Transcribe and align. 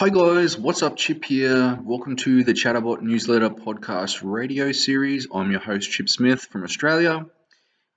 Hi 0.00 0.08
guys, 0.08 0.56
what's 0.56 0.82
up? 0.82 0.96
Chip 0.96 1.26
here. 1.26 1.78
Welcome 1.84 2.16
to 2.24 2.42
the 2.42 2.54
Chatterbot 2.54 3.02
Newsletter 3.02 3.50
Podcast 3.50 4.20
Radio 4.24 4.72
Series. 4.72 5.26
I'm 5.30 5.50
your 5.50 5.60
host, 5.60 5.90
Chip 5.90 6.08
Smith 6.08 6.40
from 6.40 6.64
Australia, 6.64 7.26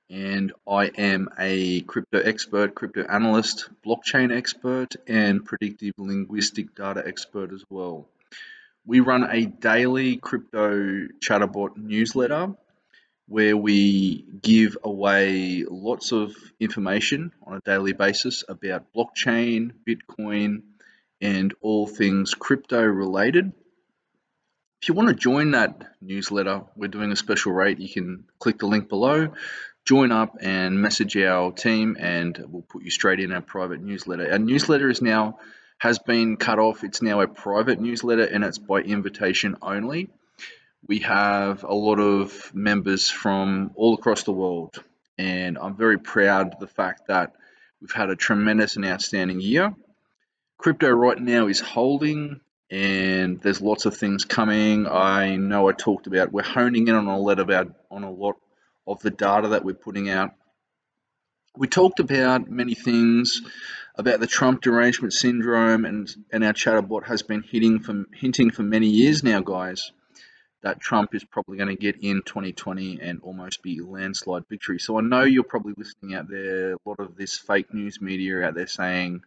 and 0.10 0.52
I 0.68 0.88
am 0.88 1.30
a 1.40 1.80
crypto 1.80 2.20
expert, 2.20 2.76
crypto 2.76 3.06
analyst, 3.06 3.70
blockchain 3.88 4.36
expert, 4.36 4.98
and 5.08 5.46
predictive 5.46 5.94
linguistic 5.98 6.76
data 6.76 7.04
expert 7.08 7.54
as 7.54 7.64
well. 7.70 8.10
We 8.86 9.00
run 9.00 9.24
a 9.24 9.46
daily 9.46 10.18
crypto 10.18 11.08
Chatterbot 11.22 11.78
newsletter 11.78 12.54
where 13.30 13.56
we 13.56 14.26
give 14.42 14.78
away 14.84 15.64
lots 15.70 16.12
of 16.12 16.36
information 16.60 17.32
on 17.48 17.56
a 17.56 17.62
daily 17.62 17.94
basis 17.94 18.44
about 18.50 18.92
blockchain, 18.94 19.72
Bitcoin, 19.88 20.64
and 21.24 21.54
all 21.62 21.88
things 21.88 22.34
crypto 22.34 22.84
related. 22.84 23.54
If 24.82 24.90
you 24.90 24.94
want 24.94 25.08
to 25.08 25.16
join 25.16 25.52
that 25.52 25.96
newsletter, 26.02 26.64
we're 26.76 26.90
doing 26.90 27.14
a 27.14 27.16
special 27.16 27.54
rate. 27.54 27.80
You 27.80 27.88
can 27.88 28.26
click 28.40 28.60
the 28.60 28.66
link 28.66 28.90
below, 28.90 29.30
join 29.86 30.12
up, 30.12 30.36
and 30.42 30.82
message 30.82 31.16
our 31.16 31.54
team, 31.54 31.96
and 31.98 32.38
we'll 32.50 32.64
put 32.64 32.84
you 32.84 32.92
straight 32.92 33.22
in 33.22 33.32
our 33.32 33.42
private 33.42 33.82
newsletter. 33.82 34.30
Our 34.30 34.38
newsletter 34.38 34.90
is 34.90 35.02
now 35.02 35.40
has 35.78 35.98
been 35.98 36.36
cut 36.36 36.60
off. 36.60 36.84
It's 36.84 37.02
now 37.02 37.22
a 37.22 37.28
private 37.28 37.80
newsletter, 37.80 38.26
and 38.26 38.44
it's 38.44 38.58
by 38.58 38.82
invitation 38.82 39.56
only. 39.62 40.10
We 40.86 41.00
have 41.00 41.64
a 41.64 41.74
lot 41.74 42.02
of 42.02 42.54
members 42.54 43.10
from 43.10 43.72
all 43.76 43.94
across 43.94 44.24
the 44.24 44.34
world, 44.34 44.84
and 45.18 45.58
I'm 45.58 45.78
very 45.78 46.00
proud 46.00 46.54
of 46.54 46.60
the 46.60 46.68
fact 46.68 47.08
that 47.08 47.32
we've 47.80 47.94
had 47.94 48.10
a 48.10 48.18
tremendous 48.18 48.76
and 48.76 48.84
outstanding 48.84 49.40
year 49.40 49.74
crypto 50.58 50.90
right 50.90 51.20
now 51.20 51.48
is 51.48 51.60
holding 51.60 52.40
and 52.74 53.40
there's 53.42 53.62
lots 53.62 53.86
of 53.86 53.96
things 53.96 54.26
coming. 54.26 54.88
I 54.88 55.36
know 55.36 55.70
I 55.70 55.74
talked 55.74 56.08
about 56.08 56.32
we're 56.32 56.42
honing 56.42 56.88
in 56.88 56.96
on 56.96 57.06
a 57.08 57.20
lot 57.20 57.40
about 57.40 57.74
on 57.92 58.04
a 58.04 58.12
lot 58.12 58.36
of 58.88 59.00
the 59.02 59.12
data 59.12 59.50
that 59.50 59.64
we're 59.64 59.76
putting 59.76 60.10
out. 60.10 60.32
We 61.56 61.68
talked 61.68 62.00
about 62.00 62.50
many 62.50 62.74
things 62.74 63.42
about 63.96 64.20
the 64.20 64.28
Trump 64.28 64.62
derangement 64.62 65.14
syndrome 65.14 65.86
and 65.86 66.10
and 66.32 66.44
our 66.44 66.54
chatterbot 66.54 67.06
has 67.06 67.22
been 67.22 67.44
hitting 67.44 67.80
from 67.80 68.08
hinting 68.12 68.50
for 68.50 68.64
many 68.64 68.88
years 68.88 69.24
now, 69.24 69.42
guys, 69.42 69.92
that 70.64 70.80
Trump 70.80 71.14
is 71.14 71.24
probably 71.24 71.58
going 71.58 71.70
to 71.70 71.76
get 71.76 71.98
in 72.02 72.24
2020 72.24 73.00
and 73.02 73.22
almost 73.22 73.62
be 73.62 73.82
landslide 73.82 74.48
victory. 74.50 74.80
So 74.80 74.98
I 74.98 75.02
know 75.02 75.24
you're 75.24 75.44
probably 75.44 75.74
listening 75.78 76.16
out 76.16 76.28
there, 76.28 76.74
a 76.74 76.78
lot 76.86 77.00
of 77.00 77.16
this 77.16 77.38
fake 77.38 77.72
news 77.72 78.02
media 78.02 78.44
out 78.44 78.56
there 78.56 78.66
saying 78.66 79.22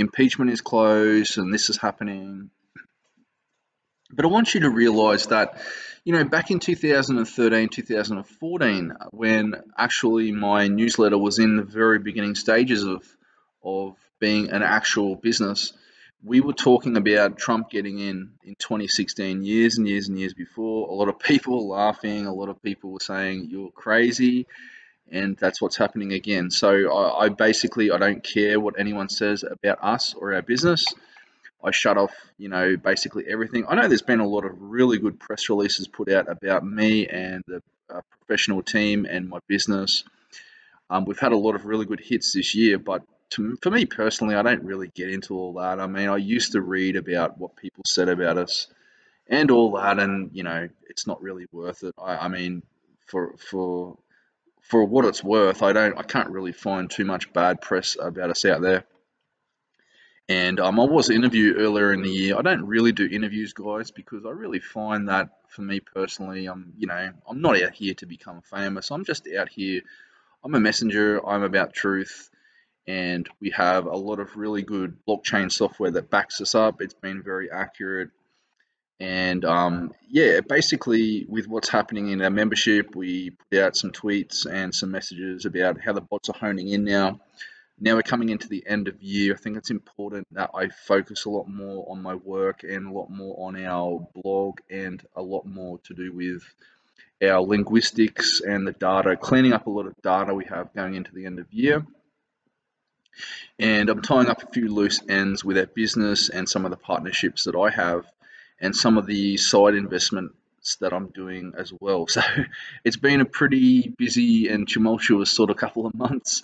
impeachment 0.00 0.50
is 0.50 0.60
closed 0.60 1.38
and 1.38 1.52
this 1.52 1.70
is 1.70 1.76
happening. 1.76 2.50
But 4.12 4.24
I 4.24 4.28
want 4.28 4.54
you 4.54 4.60
to 4.60 4.70
realize 4.70 5.26
that, 5.26 5.62
you 6.04 6.12
know, 6.12 6.24
back 6.24 6.50
in 6.50 6.58
2013, 6.58 7.68
2014, 7.68 8.92
when 9.10 9.54
actually 9.78 10.32
my 10.32 10.66
newsletter 10.66 11.18
was 11.18 11.38
in 11.38 11.56
the 11.56 11.62
very 11.62 11.98
beginning 12.00 12.34
stages 12.34 12.82
of, 12.82 13.04
of 13.62 13.96
being 14.18 14.50
an 14.50 14.62
actual 14.62 15.14
business, 15.14 15.72
we 16.24 16.40
were 16.40 16.52
talking 16.52 16.96
about 16.96 17.38
Trump 17.38 17.70
getting 17.70 17.98
in 17.98 18.32
in 18.42 18.54
2016, 18.58 19.42
years 19.42 19.78
and 19.78 19.88
years 19.88 20.08
and 20.08 20.18
years 20.18 20.34
before. 20.34 20.88
A 20.88 20.92
lot 20.92 21.08
of 21.08 21.18
people 21.18 21.68
were 21.68 21.76
laughing, 21.76 22.26
a 22.26 22.34
lot 22.34 22.48
of 22.48 22.62
people 22.62 22.90
were 22.90 23.00
saying, 23.00 23.48
You're 23.50 23.70
crazy 23.70 24.46
and 25.10 25.36
that's 25.36 25.60
what's 25.60 25.76
happening 25.76 26.12
again. 26.12 26.50
So 26.50 26.92
I, 26.92 27.24
I, 27.24 27.28
basically 27.28 27.90
I 27.90 27.98
don't 27.98 28.22
care 28.22 28.58
what 28.60 28.78
anyone 28.78 29.08
says 29.08 29.44
about 29.44 29.78
us 29.82 30.14
or 30.14 30.34
our 30.34 30.42
business. 30.42 30.84
I 31.62 31.72
shut 31.72 31.98
off, 31.98 32.14
you 32.38 32.48
know, 32.48 32.76
basically 32.76 33.24
everything. 33.28 33.66
I 33.68 33.74
know 33.74 33.88
there's 33.88 34.02
been 34.02 34.20
a 34.20 34.26
lot 34.26 34.44
of 34.44 34.52
really 34.60 34.98
good 34.98 35.20
press 35.20 35.48
releases 35.48 35.88
put 35.88 36.10
out 36.10 36.30
about 36.30 36.64
me 36.64 37.06
and 37.06 37.44
the 37.46 37.62
uh, 37.92 38.00
professional 38.10 38.62
team 38.62 39.04
and 39.04 39.28
my 39.28 39.40
business. 39.46 40.04
Um, 40.88 41.04
we've 41.04 41.18
had 41.18 41.32
a 41.32 41.36
lot 41.36 41.54
of 41.54 41.66
really 41.66 41.86
good 41.86 42.00
hits 42.00 42.32
this 42.32 42.54
year, 42.54 42.78
but 42.78 43.02
to, 43.30 43.56
for 43.62 43.70
me 43.70 43.84
personally, 43.84 44.34
I 44.34 44.42
don't 44.42 44.64
really 44.64 44.88
get 44.88 45.10
into 45.10 45.34
all 45.36 45.52
that. 45.54 45.80
I 45.80 45.86
mean, 45.86 46.08
I 46.08 46.16
used 46.16 46.52
to 46.52 46.60
read 46.60 46.96
about 46.96 47.38
what 47.38 47.56
people 47.56 47.84
said 47.86 48.08
about 48.08 48.38
us 48.38 48.66
and 49.28 49.50
all 49.50 49.72
that, 49.72 49.98
and 49.98 50.30
you 50.32 50.42
know, 50.42 50.68
it's 50.88 51.06
not 51.06 51.22
really 51.22 51.46
worth 51.52 51.84
it. 51.84 51.94
I, 51.96 52.16
I 52.16 52.28
mean, 52.28 52.62
for 53.06 53.36
for 53.38 53.96
for 54.62 54.84
what 54.84 55.04
it's 55.04 55.24
worth, 55.24 55.62
I 55.62 55.72
don't, 55.72 55.98
I 55.98 56.02
can't 56.02 56.30
really 56.30 56.52
find 56.52 56.90
too 56.90 57.04
much 57.04 57.32
bad 57.32 57.60
press 57.60 57.96
about 58.00 58.30
us 58.30 58.44
out 58.44 58.62
there. 58.62 58.84
And 60.28 60.60
um, 60.60 60.78
I 60.78 60.84
was 60.84 61.10
interviewed 61.10 61.58
earlier 61.58 61.92
in 61.92 62.02
the 62.02 62.08
year. 62.08 62.38
I 62.38 62.42
don't 62.42 62.66
really 62.66 62.92
do 62.92 63.04
interviews, 63.04 63.52
guys, 63.52 63.90
because 63.90 64.24
I 64.24 64.30
really 64.30 64.60
find 64.60 65.08
that 65.08 65.30
for 65.48 65.62
me 65.62 65.80
personally, 65.80 66.46
I'm, 66.46 66.72
you 66.78 66.86
know, 66.86 67.10
I'm 67.28 67.40
not 67.40 67.60
out 67.60 67.74
here 67.74 67.94
to 67.94 68.06
become 68.06 68.40
famous. 68.42 68.92
I'm 68.92 69.04
just 69.04 69.26
out 69.36 69.48
here. 69.48 69.80
I'm 70.44 70.54
a 70.54 70.60
messenger. 70.60 71.26
I'm 71.26 71.42
about 71.42 71.74
truth, 71.74 72.30
and 72.86 73.28
we 73.40 73.50
have 73.50 73.86
a 73.86 73.96
lot 73.96 74.20
of 74.20 74.36
really 74.36 74.62
good 74.62 74.98
blockchain 75.04 75.50
software 75.50 75.90
that 75.90 76.10
backs 76.10 76.40
us 76.40 76.54
up. 76.54 76.80
It's 76.80 76.94
been 76.94 77.24
very 77.24 77.50
accurate. 77.50 78.10
And 79.00 79.46
um, 79.46 79.94
yeah, 80.10 80.40
basically, 80.40 81.24
with 81.26 81.48
what's 81.48 81.70
happening 81.70 82.10
in 82.10 82.20
our 82.20 82.30
membership, 82.30 82.94
we 82.94 83.30
put 83.30 83.58
out 83.58 83.76
some 83.76 83.92
tweets 83.92 84.44
and 84.44 84.74
some 84.74 84.90
messages 84.90 85.46
about 85.46 85.80
how 85.80 85.94
the 85.94 86.02
bots 86.02 86.28
are 86.28 86.38
honing 86.38 86.68
in 86.68 86.84
now. 86.84 87.18
Now 87.82 87.94
we're 87.94 88.02
coming 88.02 88.28
into 88.28 88.46
the 88.46 88.62
end 88.66 88.88
of 88.88 89.02
year. 89.02 89.32
I 89.32 89.38
think 89.38 89.56
it's 89.56 89.70
important 89.70 90.26
that 90.32 90.50
I 90.54 90.68
focus 90.68 91.24
a 91.24 91.30
lot 91.30 91.48
more 91.48 91.90
on 91.90 92.02
my 92.02 92.14
work 92.14 92.62
and 92.62 92.88
a 92.88 92.92
lot 92.92 93.08
more 93.08 93.48
on 93.48 93.56
our 93.64 94.06
blog 94.14 94.58
and 94.68 95.02
a 95.16 95.22
lot 95.22 95.46
more 95.46 95.78
to 95.84 95.94
do 95.94 96.12
with 96.12 96.42
our 97.26 97.40
linguistics 97.40 98.42
and 98.42 98.66
the 98.66 98.72
data, 98.72 99.16
cleaning 99.16 99.54
up 99.54 99.66
a 99.66 99.70
lot 99.70 99.86
of 99.86 99.94
data 100.02 100.34
we 100.34 100.44
have 100.44 100.74
going 100.74 100.94
into 100.94 101.14
the 101.14 101.24
end 101.24 101.38
of 101.38 101.50
year. 101.50 101.86
And 103.58 103.88
I'm 103.88 104.02
tying 104.02 104.28
up 104.28 104.42
a 104.42 104.52
few 104.52 104.68
loose 104.68 105.00
ends 105.08 105.42
with 105.42 105.56
our 105.56 105.66
business 105.66 106.28
and 106.28 106.46
some 106.46 106.66
of 106.66 106.70
the 106.70 106.76
partnerships 106.76 107.44
that 107.44 107.56
I 107.56 107.70
have 107.70 108.04
and 108.60 108.74
some 108.76 108.98
of 108.98 109.06
the 109.06 109.36
side 109.36 109.74
investments 109.74 110.76
that 110.80 110.92
I'm 110.92 111.08
doing 111.08 111.54
as 111.56 111.72
well. 111.80 112.06
So 112.16 112.20
it's 112.84 112.96
been 112.96 113.20
a 113.20 113.24
pretty 113.24 113.88
busy 113.88 114.48
and 114.48 114.68
tumultuous 114.68 115.30
sort 115.30 115.50
of 115.50 115.56
couple 115.56 115.86
of 115.86 115.94
months. 115.94 116.42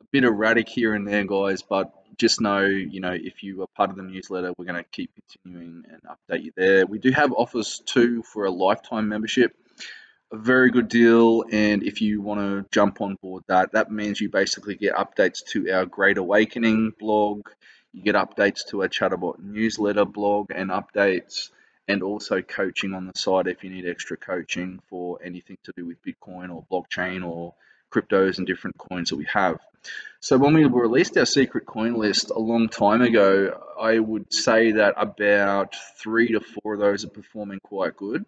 A 0.00 0.04
bit 0.10 0.24
erratic 0.24 0.68
here 0.68 0.94
and 0.94 1.06
there, 1.06 1.24
guys, 1.24 1.62
but 1.62 1.92
just 2.16 2.40
know, 2.40 2.64
you 2.64 3.00
know, 3.00 3.12
if 3.12 3.42
you 3.42 3.62
are 3.62 3.66
part 3.76 3.90
of 3.90 3.96
the 3.96 4.02
newsletter, 4.02 4.52
we're 4.56 4.64
going 4.64 4.82
to 4.82 4.90
keep 4.90 5.10
continuing 5.14 5.84
and 5.90 6.02
update 6.02 6.42
you 6.44 6.52
there. 6.56 6.86
We 6.86 6.98
do 6.98 7.10
have 7.12 7.32
offers 7.32 7.80
too 7.84 8.22
for 8.22 8.44
a 8.44 8.50
lifetime 8.50 9.08
membership. 9.08 9.54
A 10.30 10.36
very 10.36 10.70
good 10.70 10.88
deal, 10.88 11.44
and 11.50 11.82
if 11.82 12.02
you 12.02 12.20
want 12.20 12.40
to 12.40 12.66
jump 12.70 13.00
on 13.00 13.16
board 13.22 13.44
that, 13.48 13.72
that 13.72 13.90
means 13.90 14.20
you 14.20 14.28
basically 14.28 14.74
get 14.74 14.94
updates 14.94 15.42
to 15.52 15.70
our 15.70 15.86
Great 15.86 16.18
Awakening 16.18 16.92
blog, 16.98 17.48
you 17.94 18.02
get 18.02 18.14
updates 18.14 18.66
to 18.68 18.82
our 18.82 18.88
Chatterbot 18.88 19.38
newsletter 19.38 20.04
blog 20.04 20.50
and 20.54 20.68
updates 20.68 21.48
and 21.88 22.02
also 22.02 22.42
coaching 22.42 22.94
on 22.94 23.06
the 23.06 23.18
side 23.18 23.46
if 23.46 23.64
you 23.64 23.70
need 23.70 23.88
extra 23.88 24.16
coaching 24.16 24.80
for 24.88 25.18
anything 25.24 25.56
to 25.64 25.72
do 25.76 25.86
with 25.86 25.96
Bitcoin 26.02 26.54
or 26.54 26.64
blockchain 26.70 27.26
or 27.26 27.54
cryptos 27.90 28.38
and 28.38 28.46
different 28.46 28.76
coins 28.76 29.10
that 29.10 29.16
we 29.16 29.26
have. 29.32 29.58
So 30.20 30.36
when 30.36 30.54
we 30.54 30.64
released 30.64 31.16
our 31.16 31.24
secret 31.24 31.64
coin 31.64 31.94
list 31.94 32.30
a 32.30 32.38
long 32.38 32.68
time 32.68 33.00
ago, 33.00 33.58
I 33.80 33.98
would 33.98 34.32
say 34.32 34.72
that 34.72 34.94
about 34.96 35.74
three 35.96 36.32
to 36.32 36.40
four 36.40 36.74
of 36.74 36.80
those 36.80 37.04
are 37.04 37.10
performing 37.10 37.60
quite 37.60 37.96
good. 37.96 38.26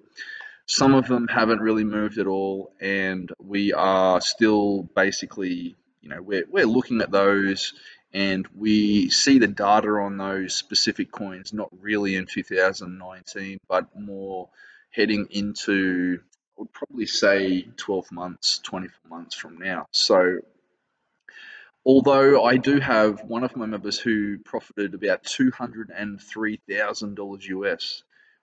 Some 0.67 0.95
of 0.95 1.09
them 1.09 1.27
haven't 1.27 1.61
really 1.61 1.85
moved 1.85 2.19
at 2.19 2.29
all, 2.29 2.73
and 2.81 3.31
we 3.41 3.73
are 3.73 4.21
still 4.21 4.89
basically, 4.95 5.75
you 6.01 6.09
know, 6.09 6.23
we're, 6.23 6.45
we're 6.49 6.65
looking 6.65 7.01
at 7.01 7.11
those 7.11 7.75
and 8.13 8.49
we 8.57 9.09
see 9.11 9.39
the 9.39 9.47
data 9.47 9.89
on 9.89 10.17
those 10.17 10.55
specific 10.55 11.13
coins 11.13 11.53
not 11.53 11.69
really 11.81 12.17
in 12.17 12.27
2019 12.27 13.59
but 13.69 13.87
more 13.99 14.49
heading 14.91 15.27
into 15.31 16.19
I 16.59 16.63
would 16.63 16.73
probably 16.73 17.07
say 17.07 17.63
12 17.77 18.13
months 18.13 18.61
24 18.65 18.99
months 19.09 19.35
from 19.35 19.59
now. 19.59 19.87
So 19.93 20.41
although 21.87 22.45
I 22.45 22.59
do 22.59 22.79
have 22.81 23.23
one 23.23 23.45
of 23.45 23.57
my 23.57 23.65
members 23.67 23.99
who 23.99 24.39
profited 24.41 24.93
about 24.95 25.25
$203,000 25.25 27.49
US 27.49 28.03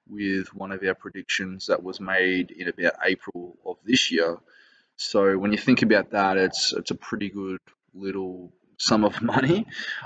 with 0.10 0.56
one 0.56 0.72
of 0.72 0.82
our 0.84 0.96
predictions 0.96 1.68
that 1.68 1.84
was 1.84 2.00
made 2.00 2.50
in 2.52 2.70
about 2.70 2.94
April 3.04 3.58
of 3.66 3.76
this 3.84 4.10
year. 4.12 4.38
So 4.96 5.38
when 5.38 5.52
you 5.52 5.58
think 5.60 5.82
about 5.84 6.12
that 6.12 6.38
it's 6.38 6.72
it's 6.74 6.92
a 6.92 6.96
pretty 6.96 7.30
good 7.30 7.60
little 7.94 8.54
sum 8.78 9.04
of 9.04 9.22
money. 9.22 9.66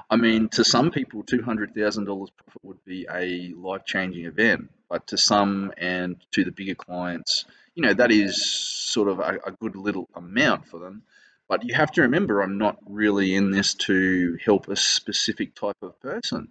I 0.09 0.15
mean, 0.15 0.49
to 0.49 0.63
some 0.63 0.91
people, 0.91 1.23
$200,000 1.23 2.05
profit 2.05 2.63
would 2.63 2.83
be 2.85 3.07
a 3.11 3.53
life 3.55 3.85
changing 3.85 4.25
event, 4.25 4.69
but 4.89 5.07
to 5.07 5.17
some 5.17 5.71
and 5.77 6.15
to 6.31 6.43
the 6.43 6.51
bigger 6.51 6.75
clients, 6.75 7.45
you 7.75 7.83
know, 7.83 7.93
that 7.93 8.11
is 8.11 8.45
sort 8.45 9.07
of 9.09 9.19
a, 9.19 9.39
a 9.45 9.51
good 9.51 9.75
little 9.75 10.09
amount 10.15 10.67
for 10.67 10.79
them. 10.79 11.03
But 11.47 11.65
you 11.65 11.73
have 11.75 11.91
to 11.93 12.03
remember, 12.03 12.41
I'm 12.41 12.57
not 12.57 12.77
really 12.87 13.35
in 13.35 13.51
this 13.51 13.73
to 13.75 14.37
help 14.43 14.69
a 14.69 14.75
specific 14.75 15.53
type 15.53 15.81
of 15.81 15.99
person. 15.99 16.49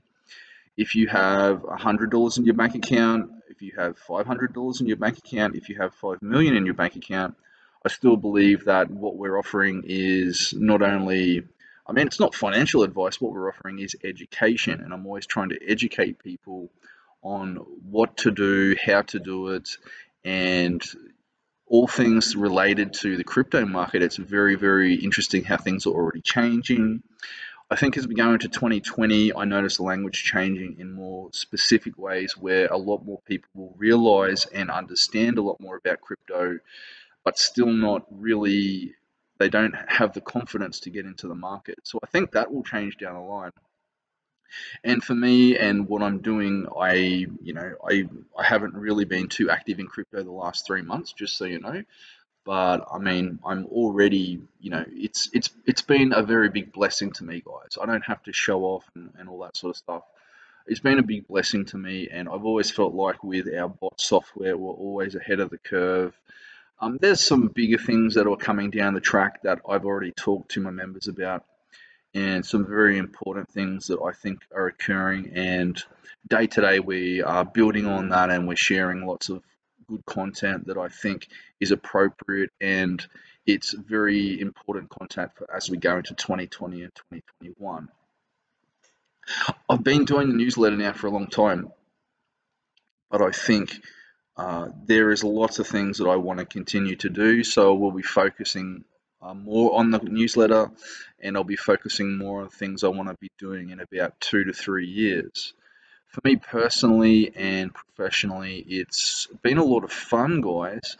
if 0.76 0.94
you 0.94 1.08
have 1.08 1.62
$100 1.62 2.38
in 2.38 2.44
your 2.44 2.54
bank 2.54 2.74
account, 2.74 3.30
if 3.50 3.60
you 3.60 3.72
have 3.76 3.98
$500 3.98 4.80
in 4.80 4.86
your 4.86 4.96
bank 4.96 5.18
account, 5.18 5.56
if 5.56 5.68
you 5.68 5.76
have 5.76 5.94
5 5.94 6.22
million 6.22 6.56
in 6.56 6.64
your 6.64 6.74
bank 6.74 6.96
account, 6.96 7.34
I 7.84 7.88
still 7.88 8.16
believe 8.16 8.64
that 8.66 8.90
what 8.90 9.16
we're 9.16 9.38
offering 9.38 9.84
is 9.86 10.54
not 10.56 10.82
only 10.82 11.44
I 11.90 11.92
mean, 11.92 12.06
it's 12.06 12.20
not 12.20 12.36
financial 12.36 12.84
advice. 12.84 13.20
What 13.20 13.32
we're 13.32 13.48
offering 13.48 13.80
is 13.80 13.96
education, 14.04 14.80
and 14.80 14.94
I'm 14.94 15.04
always 15.04 15.26
trying 15.26 15.48
to 15.48 15.58
educate 15.68 16.22
people 16.22 16.70
on 17.20 17.56
what 17.56 18.16
to 18.18 18.30
do, 18.30 18.76
how 18.80 19.02
to 19.02 19.18
do 19.18 19.48
it, 19.48 19.70
and 20.24 20.80
all 21.66 21.88
things 21.88 22.36
related 22.36 22.92
to 22.92 23.16
the 23.16 23.24
crypto 23.24 23.66
market. 23.66 24.02
It's 24.02 24.18
very, 24.18 24.54
very 24.54 24.94
interesting 24.94 25.42
how 25.42 25.56
things 25.56 25.84
are 25.84 25.90
already 25.90 26.20
changing. 26.20 27.02
I 27.68 27.74
think 27.74 27.96
as 27.96 28.06
we 28.06 28.14
go 28.14 28.34
into 28.34 28.48
2020, 28.48 29.34
I 29.34 29.44
notice 29.44 29.78
the 29.78 29.82
language 29.82 30.22
changing 30.22 30.78
in 30.78 30.92
more 30.92 31.30
specific 31.32 31.98
ways 31.98 32.36
where 32.36 32.68
a 32.68 32.76
lot 32.76 33.04
more 33.04 33.20
people 33.26 33.50
will 33.54 33.74
realize 33.76 34.46
and 34.46 34.70
understand 34.70 35.38
a 35.38 35.42
lot 35.42 35.60
more 35.60 35.76
about 35.76 36.00
crypto, 36.00 36.60
but 37.24 37.36
still 37.36 37.72
not 37.72 38.04
really, 38.12 38.94
they 39.40 39.48
don't 39.48 39.74
have 39.88 40.12
the 40.12 40.20
confidence 40.20 40.78
to 40.80 40.90
get 40.90 41.06
into 41.06 41.26
the 41.26 41.34
market. 41.34 41.78
So 41.82 41.98
I 42.02 42.06
think 42.06 42.30
that 42.32 42.52
will 42.52 42.62
change 42.62 42.96
down 42.98 43.14
the 43.14 43.20
line. 43.20 43.50
And 44.84 45.02
for 45.02 45.14
me 45.14 45.56
and 45.56 45.88
what 45.88 46.02
I'm 46.02 46.18
doing, 46.18 46.66
I, 46.78 47.26
you 47.42 47.52
know, 47.52 47.72
I, 47.88 48.08
I 48.38 48.44
haven't 48.44 48.74
really 48.74 49.04
been 49.04 49.28
too 49.28 49.50
active 49.50 49.80
in 49.80 49.86
crypto 49.86 50.22
the 50.22 50.30
last 50.30 50.66
three 50.66 50.82
months, 50.82 51.12
just 51.12 51.36
so 51.36 51.44
you 51.44 51.60
know 51.60 51.82
but 52.44 52.86
I 52.90 52.98
mean, 52.98 53.38
I'm 53.44 53.66
already, 53.66 54.40
you 54.60 54.70
know, 54.70 54.84
it's 54.88 55.28
it's 55.32 55.50
it's 55.66 55.82
been 55.82 56.12
a 56.12 56.22
very 56.22 56.48
big 56.48 56.72
blessing 56.72 57.12
to 57.12 57.24
me, 57.24 57.42
guys. 57.44 57.76
I 57.80 57.86
don't 57.86 58.04
have 58.04 58.22
to 58.24 58.32
show 58.32 58.64
off 58.64 58.84
and, 58.94 59.12
and 59.18 59.28
all 59.28 59.40
that 59.40 59.56
sort 59.56 59.70
of 59.70 59.76
stuff. 59.76 60.02
It's 60.66 60.80
been 60.80 60.98
a 60.98 61.02
big 61.02 61.28
blessing 61.28 61.64
to 61.66 61.78
me, 61.78 62.08
and 62.10 62.28
I've 62.28 62.44
always 62.44 62.70
felt 62.70 62.94
like 62.94 63.22
with 63.22 63.46
our 63.54 63.68
bot 63.68 64.00
software, 64.00 64.56
we're 64.56 64.72
always 64.72 65.14
ahead 65.14 65.40
of 65.40 65.50
the 65.50 65.58
curve. 65.58 66.18
Um, 66.80 66.98
there's 67.00 67.20
some 67.20 67.48
bigger 67.48 67.78
things 67.78 68.14
that 68.14 68.26
are 68.26 68.36
coming 68.36 68.70
down 68.70 68.94
the 68.94 69.00
track 69.00 69.42
that 69.42 69.60
I've 69.68 69.84
already 69.84 70.12
talked 70.12 70.52
to 70.52 70.60
my 70.60 70.70
members 70.70 71.08
about, 71.08 71.44
and 72.14 72.44
some 72.44 72.66
very 72.66 72.96
important 72.98 73.50
things 73.50 73.88
that 73.88 74.00
I 74.00 74.12
think 74.12 74.40
are 74.54 74.66
occurring. 74.66 75.32
And 75.34 75.82
day 76.26 76.46
to 76.46 76.60
day, 76.60 76.80
we 76.80 77.22
are 77.22 77.44
building 77.44 77.86
on 77.86 78.08
that, 78.08 78.30
and 78.30 78.48
we're 78.48 78.56
sharing 78.56 79.06
lots 79.06 79.28
of 79.28 79.42
good 79.88 80.04
content 80.06 80.68
that 80.68 80.78
I 80.78 80.88
think 80.88 81.28
is 81.58 81.72
appropriate 81.72 82.50
and 82.60 83.04
it's 83.46 83.72
very 83.72 84.40
important 84.40 84.88
content 84.90 85.32
for 85.34 85.52
as 85.54 85.68
we 85.68 85.76
go 85.76 85.96
into 85.96 86.14
2020 86.14 86.82
and 86.82 86.94
2021. 86.94 87.88
I've 89.68 89.84
been 89.84 90.04
doing 90.04 90.28
the 90.28 90.36
newsletter 90.36 90.76
now 90.76 90.92
for 90.92 91.08
a 91.08 91.10
long 91.10 91.26
time, 91.26 91.70
but 93.10 93.22
I 93.22 93.30
think 93.30 93.80
uh, 94.40 94.68
there 94.86 95.10
is 95.10 95.22
lots 95.22 95.58
of 95.58 95.66
things 95.66 95.98
that 95.98 96.08
I 96.08 96.16
want 96.16 96.38
to 96.38 96.46
continue 96.46 96.96
to 96.96 97.10
do. 97.10 97.44
So 97.44 97.74
we'll 97.74 97.90
be 97.90 98.02
focusing 98.02 98.84
uh, 99.20 99.34
more 99.34 99.78
on 99.78 99.90
the 99.90 99.98
newsletter 99.98 100.70
and 101.20 101.36
I'll 101.36 101.44
be 101.44 101.56
focusing 101.56 102.16
more 102.16 102.42
on 102.42 102.48
things 102.48 102.84
I 102.84 102.88
want 102.88 103.08
to 103.08 103.16
be 103.20 103.30
doing 103.38 103.70
in 103.70 103.80
about 103.80 104.18
two 104.20 104.44
to 104.44 104.52
three 104.52 104.86
years 104.86 105.52
for 106.10 106.20
me 106.24 106.36
personally 106.36 107.32
and 107.36 107.72
professionally, 107.72 108.58
it's 108.58 109.28
been 109.42 109.58
a 109.58 109.64
lot 109.64 109.84
of 109.84 109.92
fun, 109.92 110.40
guys. 110.40 110.96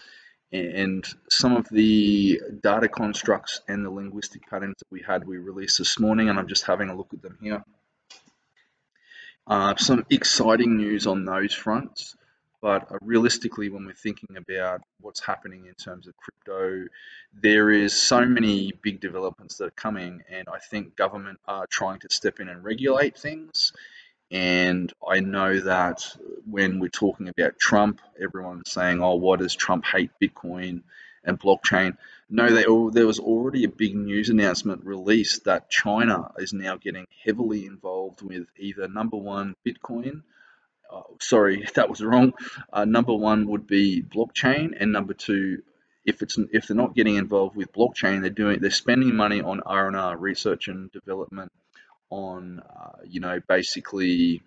And 0.53 1.05
some 1.29 1.57
of 1.57 1.69
the 1.69 2.41
data 2.63 2.89
constructs 2.89 3.61
and 3.69 3.85
the 3.85 3.91
linguistic 3.91 4.49
patterns 4.49 4.77
that 4.79 4.91
we 4.91 5.03
had, 5.07 5.27
we 5.27 5.39
released 5.39 5.79
this 5.79 5.99
morning, 5.99 6.29
and 6.29 6.39
I'm 6.39 6.49
just 6.49 6.67
having 6.67 6.89
a 6.89 6.97
look 6.97 7.13
at 7.13 7.23
them 7.23 7.39
here. 7.41 7.65
Uh, 9.47 9.75
some 9.77 10.05
exciting 10.11 10.77
news 10.77 11.07
on 11.07 11.25
those 11.25 11.55
fronts, 11.55 12.17
but 12.61 12.91
uh, 12.93 12.99
realistically, 13.03 13.71
when 13.71 13.87
we're 13.87 13.93
thinking 13.95 14.37
about 14.37 14.83
what's 15.01 15.21
happening 15.21 15.67
in 15.67 15.75
terms 15.75 16.07
of 16.07 16.15
crypto, 16.17 16.87
there 17.33 17.71
is 17.71 17.95
so 17.95 18.25
many 18.25 18.73
big 18.83 19.01
developments 19.01 19.57
that 19.57 19.65
are 19.67 19.71
coming, 19.71 20.23
and 20.31 20.49
I 20.49 20.59
think 20.59 20.97
government 20.97 21.39
are 21.47 21.67
trying 21.67 22.01
to 22.01 22.09
step 22.11 22.41
in 22.41 22.49
and 22.49 22.63
regulate 22.63 23.19
things 23.19 23.73
and 24.31 24.93
I 25.07 25.21
know 25.21 25.59
that 25.61 26.07
when 26.49 26.79
we're 26.79 26.89
talking 26.89 27.29
about 27.29 27.59
Trump, 27.59 28.01
everyone's 28.21 28.71
saying, 28.71 29.03
oh, 29.03 29.17
why 29.17 29.37
does 29.37 29.55
Trump 29.55 29.85
hate 29.85 30.11
Bitcoin 30.23 30.83
and 31.25 31.39
blockchain? 31.41 31.97
No, 32.29 32.49
they, 32.49 32.65
there 32.93 33.09
was 33.09 33.19
already 33.19 33.65
a 33.65 33.69
big 33.69 33.97
news 33.97 34.31
announcement 34.31 34.85
released 34.85 35.45
that 35.45 35.69
China 35.69 36.31
is 36.39 36.53
now 36.53 36.77
getting 36.77 37.07
heavily 37.25 37.67
involved 37.67 38.23
with 38.23 38.47
either 38.57 38.87
number 38.87 39.17
one, 39.17 39.57
Bitcoin. 39.67 40.23
Uh, 40.91 41.03
sorry, 41.21 41.67
that 41.75 41.89
was 41.89 42.01
wrong. 42.03 42.35
Uh, 42.73 42.85
number 42.85 43.15
one 43.15 43.47
would 43.49 43.67
be 43.67 44.03
blockchain, 44.03 44.75
and 44.79 44.93
number 44.93 45.15
two, 45.15 45.63
if 46.05 46.23
it's 46.23 46.39
if 46.53 46.67
they're 46.67 46.77
not 46.77 46.95
getting 46.95 47.17
involved 47.17 47.57
with 47.57 47.73
blockchain, 47.73 48.23
they're 48.23 48.31
doing 48.31 48.61
they're 48.61 48.71
spending 48.71 49.15
money 49.15 49.41
on 49.41 49.61
R 49.61 49.87
and 49.87 49.97
R, 49.97 50.17
research 50.17 50.69
and 50.69 50.91
development 50.93 51.53
on, 52.11 52.61
uh, 52.61 52.99
you 53.07 53.21
know, 53.21 53.41
basically 53.49 54.43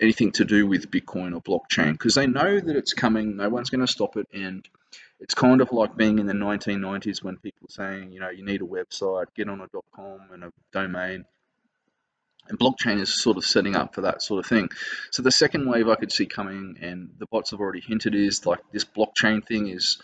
anything 0.00 0.32
to 0.32 0.44
do 0.44 0.66
with 0.66 0.90
Bitcoin 0.90 1.34
or 1.34 1.40
blockchain 1.42 1.92
because 1.92 2.14
they 2.14 2.26
know 2.26 2.60
that 2.60 2.76
it's 2.76 2.94
coming. 2.94 3.36
No 3.36 3.48
one's 3.48 3.70
going 3.70 3.84
to 3.84 3.90
stop 3.90 4.16
it. 4.16 4.28
And 4.32 4.66
it's 5.18 5.34
kind 5.34 5.60
of 5.60 5.72
like 5.72 5.96
being 5.96 6.18
in 6.18 6.26
the 6.26 6.32
1990s 6.32 7.22
when 7.22 7.36
people 7.36 7.60
were 7.62 7.72
saying, 7.72 8.12
you 8.12 8.20
know, 8.20 8.30
you 8.30 8.44
need 8.44 8.62
a 8.62 8.66
website, 8.66 9.26
get 9.34 9.48
on 9.48 9.60
a 9.60 9.68
.com 9.94 10.20
and 10.32 10.44
a 10.44 10.52
domain. 10.72 11.24
And 12.48 12.58
blockchain 12.58 13.00
is 13.00 13.22
sort 13.22 13.36
of 13.36 13.44
setting 13.44 13.76
up 13.76 13.94
for 13.94 14.02
that 14.02 14.22
sort 14.22 14.44
of 14.44 14.46
thing. 14.46 14.70
So 15.12 15.22
the 15.22 15.30
second 15.30 15.68
wave 15.68 15.88
I 15.88 15.94
could 15.94 16.12
see 16.12 16.26
coming, 16.26 16.78
and 16.80 17.10
the 17.18 17.26
bots 17.26 17.50
have 17.50 17.60
already 17.60 17.80
hinted, 17.80 18.14
is 18.14 18.44
like 18.46 18.60
this 18.72 18.84
blockchain 18.84 19.46
thing 19.46 19.68
is 19.68 19.98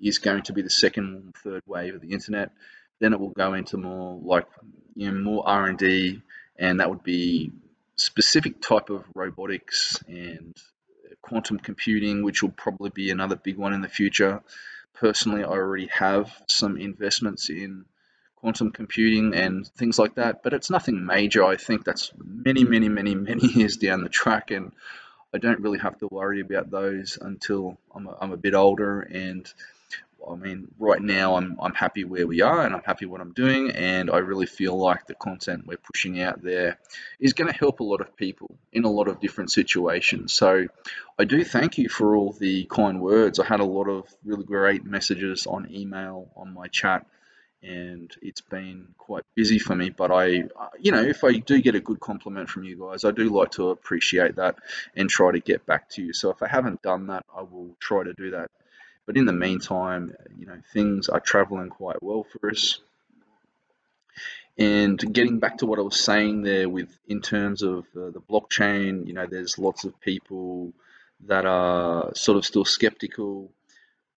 is 0.00 0.18
going 0.18 0.42
to 0.42 0.52
be 0.52 0.62
the 0.62 0.70
second, 0.70 1.34
third 1.42 1.62
wave 1.66 1.96
of 1.96 2.00
the 2.00 2.12
internet. 2.12 2.52
Then 3.00 3.12
it 3.12 3.20
will 3.20 3.30
go 3.30 3.54
into 3.54 3.76
more 3.76 4.20
like 4.22 4.46
you 4.94 5.10
know 5.10 5.18
more 5.18 5.48
R 5.48 5.66
and 5.66 5.78
D, 5.78 6.22
and 6.58 6.80
that 6.80 6.90
would 6.90 7.02
be 7.02 7.52
specific 7.96 8.60
type 8.60 8.90
of 8.90 9.04
robotics 9.14 10.02
and 10.06 10.56
quantum 11.20 11.58
computing, 11.58 12.22
which 12.22 12.42
will 12.42 12.50
probably 12.50 12.90
be 12.90 13.10
another 13.10 13.36
big 13.36 13.56
one 13.56 13.72
in 13.72 13.80
the 13.80 13.88
future. 13.88 14.42
Personally, 14.94 15.42
I 15.42 15.48
already 15.48 15.88
have 15.92 16.32
some 16.48 16.76
investments 16.76 17.50
in 17.50 17.84
quantum 18.40 18.70
computing 18.70 19.34
and 19.34 19.66
things 19.66 19.98
like 19.98 20.14
that, 20.14 20.42
but 20.42 20.52
it's 20.52 20.70
nothing 20.70 21.04
major. 21.04 21.44
I 21.44 21.56
think 21.56 21.84
that's 21.84 22.12
many, 22.16 22.64
many, 22.64 22.88
many, 22.88 23.14
many 23.14 23.46
years 23.54 23.76
down 23.76 24.02
the 24.02 24.08
track, 24.08 24.50
and 24.50 24.72
I 25.34 25.38
don't 25.38 25.60
really 25.60 25.78
have 25.78 25.98
to 25.98 26.08
worry 26.10 26.40
about 26.40 26.70
those 26.70 27.18
until 27.20 27.78
I'm 27.94 28.06
a, 28.06 28.16
I'm 28.20 28.32
a 28.32 28.36
bit 28.36 28.54
older 28.54 29.00
and 29.00 29.52
I 30.30 30.34
mean, 30.34 30.68
right 30.78 31.00
now 31.00 31.36
I'm, 31.36 31.56
I'm 31.60 31.74
happy 31.74 32.04
where 32.04 32.26
we 32.26 32.42
are 32.42 32.64
and 32.64 32.74
I'm 32.74 32.82
happy 32.82 33.06
what 33.06 33.20
I'm 33.20 33.32
doing. 33.32 33.70
And 33.70 34.10
I 34.10 34.18
really 34.18 34.46
feel 34.46 34.76
like 34.76 35.06
the 35.06 35.14
content 35.14 35.66
we're 35.66 35.78
pushing 35.78 36.20
out 36.20 36.42
there 36.42 36.78
is 37.20 37.32
going 37.32 37.50
to 37.50 37.56
help 37.56 37.80
a 37.80 37.84
lot 37.84 38.00
of 38.00 38.16
people 38.16 38.56
in 38.72 38.84
a 38.84 38.90
lot 38.90 39.08
of 39.08 39.20
different 39.20 39.50
situations. 39.50 40.32
So 40.32 40.66
I 41.18 41.24
do 41.24 41.44
thank 41.44 41.78
you 41.78 41.88
for 41.88 42.16
all 42.16 42.32
the 42.32 42.64
kind 42.64 43.00
words. 43.00 43.38
I 43.38 43.46
had 43.46 43.60
a 43.60 43.64
lot 43.64 43.88
of 43.88 44.06
really 44.24 44.44
great 44.44 44.84
messages 44.84 45.46
on 45.46 45.70
email, 45.70 46.28
on 46.36 46.52
my 46.52 46.66
chat, 46.66 47.06
and 47.62 48.14
it's 48.22 48.40
been 48.40 48.88
quite 48.98 49.24
busy 49.34 49.58
for 49.58 49.74
me. 49.74 49.90
But 49.90 50.10
I, 50.10 50.44
you 50.78 50.92
know, 50.92 51.02
if 51.02 51.24
I 51.24 51.32
do 51.32 51.60
get 51.60 51.74
a 51.74 51.80
good 51.80 52.00
compliment 52.00 52.48
from 52.48 52.64
you 52.64 52.76
guys, 52.78 53.04
I 53.04 53.10
do 53.10 53.28
like 53.28 53.52
to 53.52 53.70
appreciate 53.70 54.36
that 54.36 54.56
and 54.96 55.10
try 55.10 55.32
to 55.32 55.40
get 55.40 55.66
back 55.66 55.88
to 55.90 56.02
you. 56.02 56.12
So 56.12 56.30
if 56.30 56.42
I 56.42 56.48
haven't 56.48 56.82
done 56.82 57.08
that, 57.08 57.24
I 57.36 57.42
will 57.42 57.76
try 57.80 58.04
to 58.04 58.12
do 58.14 58.30
that 58.32 58.50
but 59.08 59.16
in 59.16 59.24
the 59.24 59.32
meantime, 59.32 60.14
you 60.38 60.44
know, 60.44 60.60
things 60.74 61.08
are 61.08 61.18
traveling 61.18 61.70
quite 61.70 62.02
well 62.02 62.24
for 62.24 62.50
us. 62.50 62.78
And 64.58 64.98
getting 65.14 65.38
back 65.38 65.56
to 65.58 65.66
what 65.66 65.78
I 65.78 65.82
was 65.82 65.98
saying 65.98 66.42
there 66.42 66.68
with 66.68 66.90
in 67.08 67.22
terms 67.22 67.62
of 67.62 67.86
uh, 67.96 68.10
the 68.10 68.20
blockchain, 68.20 69.06
you 69.06 69.14
know, 69.14 69.24
there's 69.24 69.58
lots 69.58 69.84
of 69.84 69.98
people 69.98 70.74
that 71.26 71.46
are 71.46 72.14
sort 72.14 72.36
of 72.36 72.44
still 72.44 72.66
skeptical. 72.66 73.50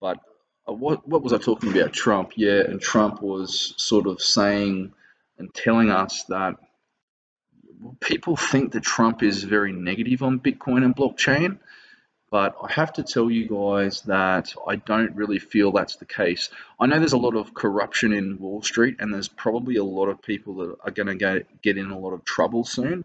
But 0.01 0.17
uh, 0.17 0.30
Uh, 0.71 0.75
what, 0.75 1.07
what 1.07 1.21
was 1.21 1.33
I 1.33 1.37
talking 1.37 1.71
about? 1.71 1.93
Trump, 1.93 2.33
yeah, 2.35 2.61
and 2.61 2.81
Trump 2.81 3.21
was 3.21 3.73
sort 3.77 4.07
of 4.07 4.21
saying 4.21 4.93
and 5.37 5.53
telling 5.53 5.89
us 5.89 6.23
that 6.29 6.55
people 7.99 8.35
think 8.35 8.73
that 8.73 8.83
Trump 8.83 9.23
is 9.23 9.43
very 9.43 9.71
negative 9.73 10.23
on 10.23 10.39
Bitcoin 10.39 10.83
and 10.83 10.95
blockchain. 10.95 11.57
But 12.29 12.55
I 12.63 12.71
have 12.71 12.93
to 12.93 13.03
tell 13.03 13.29
you 13.29 13.49
guys 13.49 14.01
that 14.03 14.53
I 14.65 14.77
don't 14.77 15.15
really 15.15 15.39
feel 15.39 15.71
that's 15.73 15.97
the 15.97 16.05
case. 16.05 16.49
I 16.79 16.85
know 16.85 16.97
there's 16.97 17.11
a 17.11 17.17
lot 17.17 17.35
of 17.35 17.53
corruption 17.53 18.13
in 18.13 18.39
Wall 18.39 18.61
Street, 18.61 18.97
and 18.99 19.13
there's 19.13 19.27
probably 19.27 19.75
a 19.75 19.83
lot 19.83 20.07
of 20.07 20.21
people 20.21 20.55
that 20.57 20.77
are 20.85 20.91
going 20.91 21.07
to 21.07 21.15
get, 21.15 21.61
get 21.61 21.77
in 21.77 21.91
a 21.91 21.99
lot 21.99 22.13
of 22.13 22.23
trouble 22.23 22.63
soon. 22.63 23.03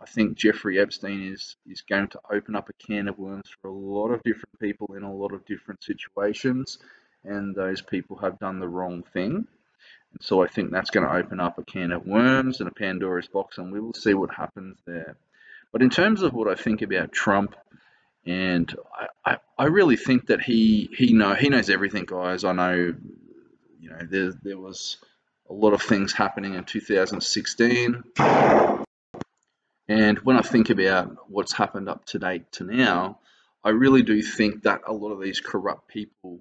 I 0.00 0.06
think 0.06 0.36
Jeffrey 0.36 0.78
Epstein 0.78 1.32
is, 1.32 1.56
is 1.66 1.80
going 1.80 2.08
to 2.08 2.20
open 2.30 2.54
up 2.54 2.68
a 2.68 2.72
can 2.74 3.08
of 3.08 3.18
worms 3.18 3.48
for 3.60 3.68
a 3.68 3.72
lot 3.72 4.10
of 4.10 4.22
different 4.22 4.58
people 4.60 4.94
in 4.94 5.02
a 5.02 5.12
lot 5.12 5.32
of 5.32 5.44
different 5.44 5.82
situations, 5.82 6.78
and 7.24 7.54
those 7.54 7.82
people 7.82 8.16
have 8.18 8.38
done 8.38 8.60
the 8.60 8.68
wrong 8.68 9.02
thing. 9.12 9.46
And 10.12 10.22
so 10.22 10.42
I 10.42 10.46
think 10.46 10.70
that's 10.70 10.90
going 10.90 11.06
to 11.06 11.14
open 11.14 11.40
up 11.40 11.58
a 11.58 11.64
can 11.64 11.92
of 11.92 12.06
worms 12.06 12.60
and 12.60 12.68
a 12.68 12.72
Pandora's 12.72 13.28
box, 13.28 13.58
and 13.58 13.72
we 13.72 13.80
will 13.80 13.94
see 13.94 14.14
what 14.14 14.32
happens 14.32 14.78
there. 14.86 15.16
But 15.72 15.82
in 15.82 15.90
terms 15.90 16.22
of 16.22 16.32
what 16.32 16.48
I 16.48 16.54
think 16.54 16.82
about 16.82 17.12
Trump, 17.12 17.54
and 18.24 18.74
I, 18.94 19.32
I, 19.32 19.38
I 19.58 19.64
really 19.66 19.96
think 19.96 20.26
that 20.26 20.40
he 20.40 20.88
he 20.96 21.12
know 21.12 21.34
he 21.34 21.48
knows 21.48 21.70
everything, 21.70 22.04
guys. 22.04 22.44
I 22.44 22.52
know, 22.52 22.94
you 23.80 23.90
know, 23.90 23.98
there 24.02 24.32
there 24.42 24.58
was 24.58 24.98
a 25.48 25.52
lot 25.52 25.72
of 25.72 25.82
things 25.82 26.12
happening 26.12 26.54
in 26.54 26.64
2016. 26.64 28.02
And 29.88 30.18
when 30.18 30.36
I 30.36 30.42
think 30.42 30.70
about 30.70 31.30
what's 31.30 31.54
happened 31.54 31.88
up 31.88 32.04
to 32.06 32.18
date 32.18 32.52
to 32.52 32.64
now, 32.64 33.20
I 33.64 33.70
really 33.70 34.02
do 34.02 34.22
think 34.22 34.62
that 34.62 34.82
a 34.86 34.92
lot 34.92 35.10
of 35.10 35.20
these 35.20 35.40
corrupt 35.40 35.88
people, 35.88 36.40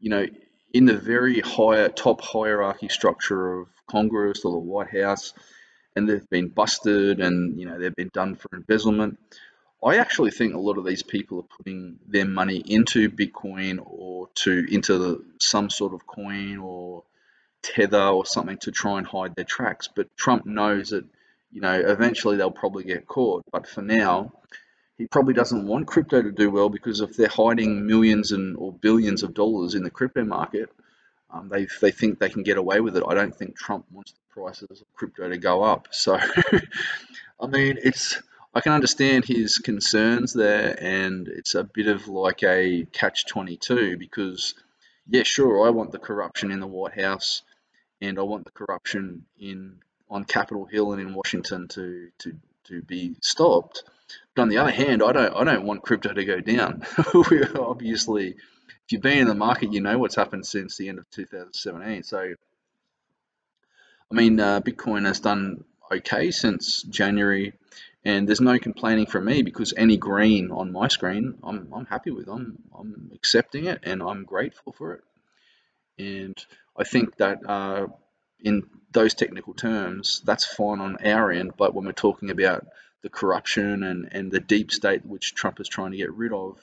you 0.00 0.10
know, 0.10 0.26
in 0.74 0.84
the 0.84 0.96
very 0.96 1.40
higher 1.40 1.88
top 1.88 2.20
hierarchy 2.20 2.88
structure 2.88 3.60
of 3.60 3.68
Congress 3.88 4.44
or 4.44 4.52
the 4.52 4.58
White 4.58 4.90
House, 4.90 5.32
and 5.96 6.08
they've 6.08 6.28
been 6.28 6.48
busted 6.48 7.20
and 7.20 7.58
you 7.58 7.66
know 7.66 7.78
they've 7.78 7.94
been 7.94 8.10
done 8.12 8.34
for 8.34 8.50
embezzlement. 8.52 9.18
I 9.82 9.98
actually 9.98 10.32
think 10.32 10.54
a 10.54 10.58
lot 10.58 10.76
of 10.76 10.84
these 10.84 11.04
people 11.04 11.38
are 11.38 11.56
putting 11.56 11.98
their 12.06 12.24
money 12.24 12.56
into 12.58 13.08
Bitcoin 13.08 13.78
or 13.80 14.28
to 14.36 14.66
into 14.70 14.98
the, 14.98 15.24
some 15.40 15.70
sort 15.70 15.94
of 15.94 16.06
coin 16.06 16.58
or 16.58 17.04
tether 17.62 18.08
or 18.08 18.26
something 18.26 18.58
to 18.58 18.72
try 18.72 18.98
and 18.98 19.06
hide 19.06 19.36
their 19.36 19.44
tracks. 19.44 19.88
But 19.88 20.14
Trump 20.16 20.46
knows 20.46 20.90
that 20.90 21.04
you 21.50 21.60
know 21.60 21.72
eventually 21.72 22.36
they'll 22.36 22.50
probably 22.50 22.84
get 22.84 23.06
caught. 23.06 23.44
But 23.52 23.66
for 23.66 23.82
now, 23.82 24.32
he 24.98 25.06
probably 25.06 25.34
doesn't 25.34 25.66
want 25.66 25.86
crypto 25.86 26.22
to 26.22 26.32
do 26.32 26.50
well 26.50 26.68
because 26.68 27.00
if 27.00 27.16
they're 27.16 27.28
hiding 27.28 27.86
millions 27.86 28.32
and 28.32 28.56
or 28.56 28.72
billions 28.72 29.22
of 29.22 29.34
dollars 29.34 29.74
in 29.74 29.84
the 29.84 29.90
crypto 29.90 30.24
market, 30.24 30.70
um, 31.30 31.48
they 31.48 31.66
they 31.80 31.90
think 31.90 32.18
they 32.18 32.30
can 32.30 32.42
get 32.42 32.56
away 32.56 32.80
with 32.80 32.96
it. 32.96 33.04
I 33.06 33.14
don't 33.14 33.34
think 33.34 33.56
Trump 33.56 33.86
wants 33.92 34.12
the 34.12 34.18
prices 34.40 34.80
of 34.80 34.94
crypto 34.94 35.28
to 35.28 35.38
go 35.38 35.62
up. 35.62 35.88
So, 35.90 36.18
I 37.40 37.46
mean, 37.46 37.78
it's 37.82 38.20
I 38.54 38.60
can 38.60 38.72
understand 38.72 39.24
his 39.24 39.58
concerns 39.58 40.32
there, 40.32 40.76
and 40.80 41.28
it's 41.28 41.54
a 41.54 41.64
bit 41.64 41.86
of 41.86 42.08
like 42.08 42.42
a 42.42 42.86
catch 42.92 43.26
twenty 43.26 43.56
two 43.56 43.96
because, 43.98 44.54
yeah, 45.06 45.22
sure, 45.22 45.66
I 45.66 45.70
want 45.70 45.92
the 45.92 45.98
corruption 45.98 46.50
in 46.50 46.60
the 46.60 46.66
White 46.66 46.98
House, 46.98 47.42
and 48.00 48.18
I 48.18 48.22
want 48.22 48.44
the 48.44 48.50
corruption 48.50 49.26
in 49.38 49.80
on 50.10 50.24
Capitol 50.24 50.64
Hill 50.64 50.92
and 50.92 51.00
in 51.00 51.14
Washington 51.14 51.68
to 51.68 52.10
to 52.18 52.36
to 52.64 52.82
be 52.82 53.16
stopped. 53.20 53.84
But 54.34 54.42
on 54.42 54.48
the 54.48 54.58
other 54.58 54.70
hand, 54.70 55.02
I 55.02 55.12
don't 55.12 55.34
I 55.34 55.44
don't 55.44 55.64
want 55.64 55.82
crypto 55.82 56.12
to 56.12 56.24
go 56.24 56.40
down. 56.40 56.84
obviously, 57.58 58.28
if 58.88 58.92
you've 58.92 59.02
been 59.02 59.18
in 59.18 59.28
the 59.28 59.34
market, 59.34 59.72
you 59.72 59.80
know 59.80 59.98
what's 59.98 60.14
happened 60.14 60.46
since 60.46 60.76
the 60.76 60.88
end 60.88 60.98
of 60.98 61.10
2017. 61.10 62.02
So, 62.04 62.34
I 64.10 64.14
mean, 64.14 64.40
uh, 64.40 64.60
Bitcoin 64.60 65.06
has 65.06 65.20
done 65.20 65.64
okay 65.92 66.30
since 66.30 66.82
January, 66.84 67.52
and 68.04 68.26
there's 68.26 68.40
no 68.40 68.58
complaining 68.58 69.06
from 69.06 69.26
me 69.26 69.42
because 69.42 69.74
any 69.76 69.96
green 69.96 70.50
on 70.50 70.72
my 70.72 70.88
screen, 70.88 71.34
I'm, 71.42 71.68
I'm 71.74 71.86
happy 71.86 72.10
with. 72.10 72.28
I'm 72.28 72.58
I'm 72.78 73.10
accepting 73.14 73.66
it, 73.66 73.80
and 73.82 74.02
I'm 74.02 74.24
grateful 74.24 74.72
for 74.72 74.94
it. 74.94 75.04
And 75.98 76.36
I 76.76 76.84
think 76.84 77.16
that 77.16 77.38
uh, 77.46 77.88
in 78.40 78.62
those 78.92 79.14
technical 79.14 79.54
terms, 79.54 80.22
that's 80.24 80.44
fine 80.44 80.80
on 80.80 80.96
our 81.04 81.30
end. 81.30 81.52
But 81.56 81.74
when 81.74 81.84
we're 81.84 81.92
talking 81.92 82.30
about 82.30 82.66
the 83.02 83.08
corruption 83.08 83.82
and, 83.82 84.08
and 84.12 84.30
the 84.30 84.40
deep 84.40 84.72
state 84.72 85.04
which 85.06 85.34
Trump 85.34 85.60
is 85.60 85.68
trying 85.68 85.92
to 85.92 85.96
get 85.96 86.12
rid 86.12 86.32
of, 86.32 86.58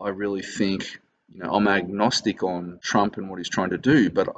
I 0.00 0.10
really 0.10 0.42
think, 0.42 1.00
you 1.32 1.40
know, 1.40 1.50
I'm 1.50 1.68
agnostic 1.68 2.42
on 2.42 2.78
Trump 2.82 3.16
and 3.16 3.28
what 3.28 3.38
he's 3.38 3.48
trying 3.48 3.70
to 3.70 3.78
do. 3.78 4.10
But 4.10 4.28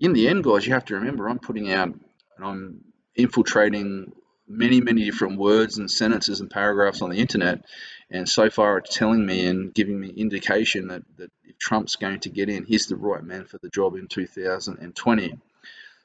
in 0.00 0.12
the 0.12 0.28
end, 0.28 0.44
guys, 0.44 0.66
you 0.66 0.74
have 0.74 0.84
to 0.86 0.96
remember 0.96 1.28
I'm 1.28 1.38
putting 1.38 1.72
out 1.72 1.88
and 1.88 2.44
I'm 2.44 2.84
infiltrating 3.14 4.12
many, 4.46 4.80
many 4.80 5.04
different 5.04 5.38
words 5.38 5.78
and 5.78 5.90
sentences 5.90 6.40
and 6.40 6.50
paragraphs 6.50 7.00
on 7.00 7.10
the 7.10 7.18
internet. 7.18 7.64
And 8.10 8.28
so 8.28 8.50
far, 8.50 8.78
it's 8.78 8.94
telling 8.94 9.24
me 9.24 9.46
and 9.46 9.72
giving 9.72 9.98
me 9.98 10.08
indication 10.08 10.88
that, 10.88 11.02
that 11.16 11.30
if 11.44 11.58
Trump's 11.58 11.96
going 11.96 12.20
to 12.20 12.28
get 12.28 12.48
in, 12.48 12.64
he's 12.64 12.86
the 12.86 12.96
right 12.96 13.22
man 13.22 13.46
for 13.46 13.58
the 13.58 13.70
job 13.70 13.94
in 13.94 14.08
2020. 14.08 15.38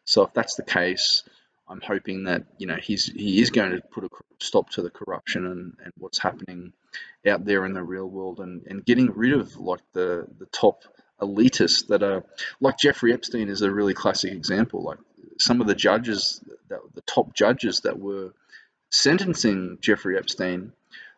So 0.10 0.24
if 0.24 0.34
that's 0.34 0.56
the 0.56 0.64
case, 0.64 1.22
I'm 1.68 1.82
hoping 1.82 2.24
that 2.24 2.44
you 2.58 2.66
know 2.66 2.78
he's 2.78 3.06
he 3.06 3.42
is 3.42 3.52
going 3.52 3.72
to 3.72 3.82
put 3.92 4.04
a 4.04 4.10
stop 4.40 4.72
to 4.72 4.82
the 4.82 4.90
corruption 4.90 5.46
and, 5.46 5.74
and 5.84 5.94
what's 6.00 6.18
happening 6.18 6.74
out 7.28 7.46
there 7.46 7.64
in 7.64 7.74
the 7.74 7.84
real 7.84 8.08
world 8.08 8.40
and, 8.40 8.66
and 8.66 8.84
getting 8.84 9.12
rid 9.12 9.34
of 9.34 9.56
like 9.58 9.82
the 9.94 10.26
the 10.40 10.48
top 10.48 10.82
elitists 11.22 11.86
that 11.90 12.02
are 12.02 12.24
like 12.60 12.80
Jeffrey 12.80 13.14
Epstein 13.14 13.50
is 13.50 13.62
a 13.62 13.70
really 13.72 13.94
classic 13.94 14.34
example. 14.34 14.82
Like 14.82 14.98
some 15.38 15.62
of 15.62 15.68
the 15.68 15.76
judges 15.76 16.44
that 16.70 16.80
the 16.96 17.02
top 17.02 17.36
judges 17.36 17.82
that 17.82 18.00
were 18.00 18.34
sentencing 18.90 19.78
Jeffrey 19.80 20.18
Epstein, 20.18 20.74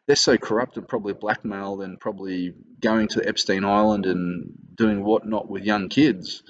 they're 0.06 0.18
so 0.18 0.38
corrupt 0.38 0.76
and 0.76 0.86
probably 0.86 1.14
blackmailed 1.14 1.82
and 1.82 1.98
probably 1.98 2.54
going 2.82 3.08
to 3.10 3.26
Epstein 3.26 3.64
Island 3.64 4.06
and 4.06 4.52
doing 4.76 5.02
whatnot 5.02 5.50
with 5.50 5.64
young 5.64 5.88
kids 5.88 6.44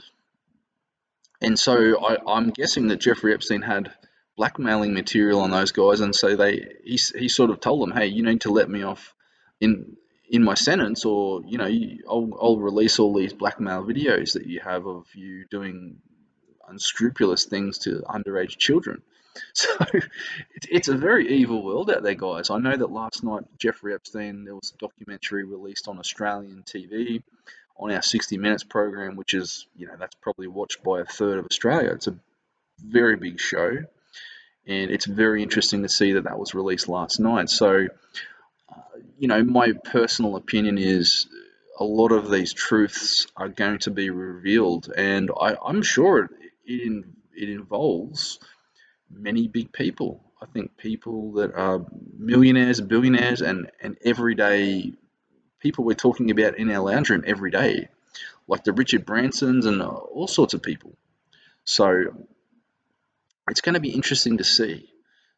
and 1.42 1.58
so 1.58 2.00
I, 2.04 2.38
am 2.38 2.50
guessing 2.50 2.88
that 2.88 2.98
Jeffrey 2.98 3.34
Epstein 3.34 3.62
had 3.62 3.92
blackmailing 4.38 4.94
material 4.94 5.42
on 5.42 5.52
those 5.52 5.72
guys, 5.72 6.00
and 6.00 6.16
so 6.16 6.36
they 6.36 6.76
he, 6.84 7.00
he 7.18 7.30
sort 7.30 7.50
of 7.50 7.60
told 7.60 7.82
them, 7.82 7.96
hey, 7.96 8.08
you 8.08 8.24
need 8.24 8.42
to 8.42 8.52
let 8.52 8.70
me 8.70 8.84
off 8.84 9.14
in 9.60 9.98
in 10.30 10.44
my 10.44 10.54
sentence, 10.54 11.04
or 11.04 11.42
you 11.46 11.58
know, 11.58 11.70
I'll, 12.10 12.30
I'll 12.40 12.60
release 12.60 13.00
all 13.00 13.14
these 13.14 13.34
blackmail 13.34 13.84
videos 13.84 14.34
that 14.34 14.46
you 14.46 14.62
have 14.62 14.86
of 14.86 15.06
you 15.14 15.46
doing 15.50 15.98
unscrupulous 16.70 17.46
things 17.46 17.80
to 17.80 18.04
underage 18.08 18.58
children. 18.58 19.02
So 19.54 19.70
it's, 19.94 20.68
it's 20.70 20.88
a 20.90 20.98
very 20.98 21.38
evil 21.38 21.64
world 21.64 21.90
out 21.90 22.04
there, 22.04 22.16
guys. 22.16 22.50
I 22.50 22.58
know 22.58 22.76
that 22.76 22.92
last 22.92 23.24
night 23.24 23.44
Jeffrey 23.58 23.94
Epstein, 23.94 24.44
there 24.44 24.56
was 24.56 24.74
a 24.76 24.78
documentary 24.78 25.46
released 25.46 25.88
on 25.88 26.00
Australian 26.00 26.64
TV 26.64 27.24
on 27.78 27.92
our 27.92 28.02
60 28.02 28.38
Minutes 28.38 28.64
program, 28.64 29.16
which 29.16 29.34
is, 29.34 29.68
you 29.76 29.88
know, 29.88 29.96
that's 29.98 30.16
probably 30.16 30.48
watched 30.48 30.84
by 30.84 31.02
a 31.02 31.06
third 31.06 31.40
of 31.40 31.46
Australia. 31.46 31.92
It's 31.94 32.08
a 32.08 32.16
very 32.80 33.16
big 33.16 33.40
show, 33.40 33.78
and 34.68 34.92
it's 34.92 35.06
very 35.06 35.44
interesting 35.44 35.84
to 35.84 35.90
see 35.90 36.14
that 36.14 36.26
that 36.26 36.40
was 36.40 36.54
released 36.54 36.88
last 36.88 37.20
night. 37.20 37.50
So, 37.50 37.88
uh, 38.70 38.82
you 39.18 39.28
know, 39.28 39.44
my 39.44 39.74
personal 39.74 40.36
opinion 40.36 40.78
is 40.78 41.28
a 41.80 41.84
lot 41.84 42.12
of 42.12 42.30
these 42.30 42.54
truths 42.54 43.28
are 43.36 43.50
going 43.50 43.80
to 43.80 43.92
be 43.92 44.10
revealed, 44.10 44.92
and 44.96 45.32
I, 45.40 45.56
am 45.68 45.82
sure 45.82 46.26
it, 46.26 46.32
it, 46.66 47.06
it 47.36 47.50
involves 47.50 48.40
many 49.10 49.48
big 49.48 49.72
people. 49.72 50.22
I 50.42 50.46
think 50.48 50.78
people 50.78 51.34
that 51.34 51.54
are 51.54 51.86
millionaires, 52.18 52.82
billionaires, 52.82 53.42
and, 53.42 53.70
and 53.82 53.98
everyday 54.04 54.94
people 55.62 55.86
we're 55.86 55.94
talking 55.94 56.32
about 56.32 56.58
in 56.58 56.70
our 56.72 56.80
lounge 56.84 57.10
room 57.10 57.24
every 57.26 57.52
day, 57.52 57.88
like 58.48 58.64
the 58.64 58.74
Richard 58.74 59.06
Bransons 59.06 59.66
and 59.66 59.82
all 59.82 60.28
sorts 60.28 60.54
of 60.54 60.62
people. 60.62 60.94
So 61.64 62.06
it's 63.50 63.62
going 63.62 63.76
to 63.76 63.80
be 63.80 63.92
interesting 63.92 64.38
to 64.38 64.44
see. 64.44 64.90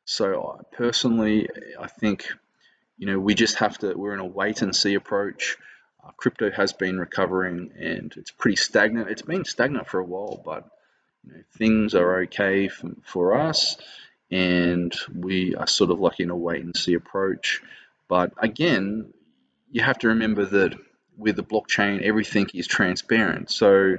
So 0.05 0.57
I 0.59 0.75
personally, 0.75 1.49
I 1.79 1.87
think 1.87 2.27
you 2.97 3.07
know 3.07 3.19
we 3.19 3.35
just 3.35 3.57
have 3.57 3.77
to. 3.79 3.93
We're 3.93 4.13
in 4.13 4.19
a 4.19 4.25
wait 4.25 4.61
and 4.61 4.75
see 4.75 4.95
approach. 4.95 5.57
Uh, 6.03 6.11
crypto 6.17 6.51
has 6.51 6.73
been 6.73 6.99
recovering 6.99 7.71
and 7.79 8.13
it's 8.17 8.31
pretty 8.31 8.57
stagnant. 8.57 9.09
It's 9.09 9.21
been 9.21 9.45
stagnant 9.45 9.87
for 9.87 9.99
a 9.99 10.03
while, 10.05 10.41
but 10.43 10.69
you 11.23 11.33
know, 11.33 11.39
things 11.57 11.95
are 11.95 12.23
okay 12.23 12.69
for 13.03 13.37
us, 13.37 13.77
and 14.29 14.93
we 15.13 15.55
are 15.55 15.67
sort 15.67 15.91
of 15.91 15.99
like 15.99 16.19
in 16.19 16.29
a 16.29 16.35
wait 16.35 16.63
and 16.63 16.75
see 16.75 16.95
approach. 16.95 17.61
But 18.09 18.33
again, 18.37 19.13
you 19.73 19.81
have 19.81 19.97
to 19.97 20.09
remember 20.09 20.45
that 20.45 20.75
with 21.17 21.35
the 21.35 21.43
blockchain, 21.43 22.01
everything 22.03 22.47
is 22.53 22.67
transparent. 22.67 23.51
So 23.51 23.97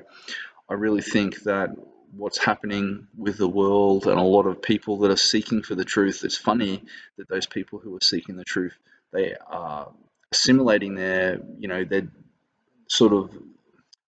I 0.69 0.75
really 0.75 1.03
think 1.03 1.43
that 1.43 1.71
what's 2.17 2.39
happening 2.39 3.09
with 3.17 3.39
the 3.39 3.49
world 3.49 4.07
and 4.07 4.19
a 4.19 4.23
lot 4.23 4.47
of 4.47 4.63
people 4.63 4.99
that 4.99 5.11
are 5.11 5.17
seeking 5.17 5.63
for 5.63 5.75
the 5.75 5.85
truth, 5.85 6.23
it's 6.25 6.37
funny 6.37 6.85
that 7.19 7.29
those 7.29 7.47
people 7.47 7.81
who 7.81 7.95
are 7.97 8.01
seeking 8.01 8.37
the 8.37 8.45
truth, 8.45 8.75
they 9.13 9.35
are 9.47 9.93
assimilating 10.31 10.95
their, 10.95 11.41
you 11.59 11.67
know, 11.67 11.85
they're 11.85 12.09
sort 12.89 13.13
of 13.13 13.37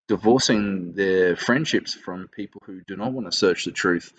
divorcing 0.07 0.93
their 0.93 1.35
friendships 1.35 1.95
from 1.95 2.29
people 2.29 2.63
who 2.65 2.81
do 2.87 2.97
not 2.97 3.13
want 3.13 3.27
to 3.27 3.37
search 3.37 3.65
the 3.65 3.73
truth. 3.73 4.13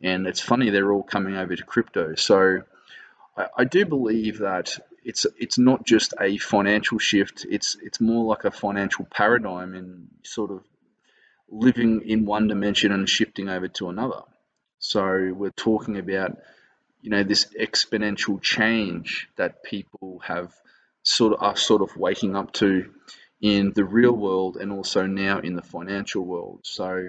And 0.00 0.28
it's 0.28 0.40
funny, 0.40 0.70
they're 0.70 0.92
all 0.92 1.02
coming 1.02 1.36
over 1.36 1.56
to 1.56 1.64
crypto. 1.64 2.14
So 2.14 2.62
I, 3.36 3.46
I 3.58 3.64
do 3.64 3.84
believe 3.84 4.38
that 4.38 4.78
it's 5.04 5.26
it's 5.38 5.58
not 5.58 5.84
just 5.84 6.14
a 6.20 6.38
financial 6.38 6.98
shift. 6.98 7.44
It's 7.48 7.76
it's 7.82 8.00
more 8.00 8.24
like 8.24 8.44
a 8.44 8.50
financial 8.50 9.04
paradigm 9.04 9.74
and 9.74 10.08
sort 10.22 10.50
of 10.50 10.64
living 11.48 12.02
in 12.08 12.24
one 12.24 12.48
dimension 12.48 12.92
and 12.92 13.08
shifting 13.08 13.48
over 13.48 13.68
to 13.68 13.88
another. 13.88 14.22
So 14.78 15.32
we're 15.34 15.50
talking 15.50 15.98
about 15.98 16.38
you 17.00 17.10
know 17.10 17.22
this 17.24 17.46
exponential 17.58 18.40
change 18.40 19.28
that 19.36 19.62
people 19.62 20.20
have 20.24 20.52
sort 21.02 21.32
of 21.32 21.42
are 21.42 21.56
sort 21.56 21.82
of 21.82 21.96
waking 21.96 22.36
up 22.36 22.52
to 22.54 22.92
in 23.40 23.72
the 23.74 23.84
real 23.84 24.12
world 24.12 24.56
and 24.56 24.72
also 24.72 25.06
now 25.06 25.40
in 25.40 25.56
the 25.56 25.62
financial 25.62 26.24
world. 26.24 26.60
So 26.62 27.08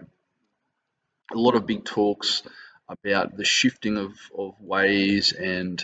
a 1.32 1.38
lot 1.38 1.56
of 1.56 1.68
big 1.68 1.86
talks 1.86 2.42
about 2.90 3.38
the 3.38 3.46
shifting 3.46 3.98
of, 3.98 4.14
of 4.38 4.60
ways 4.60 5.32
and 5.32 5.84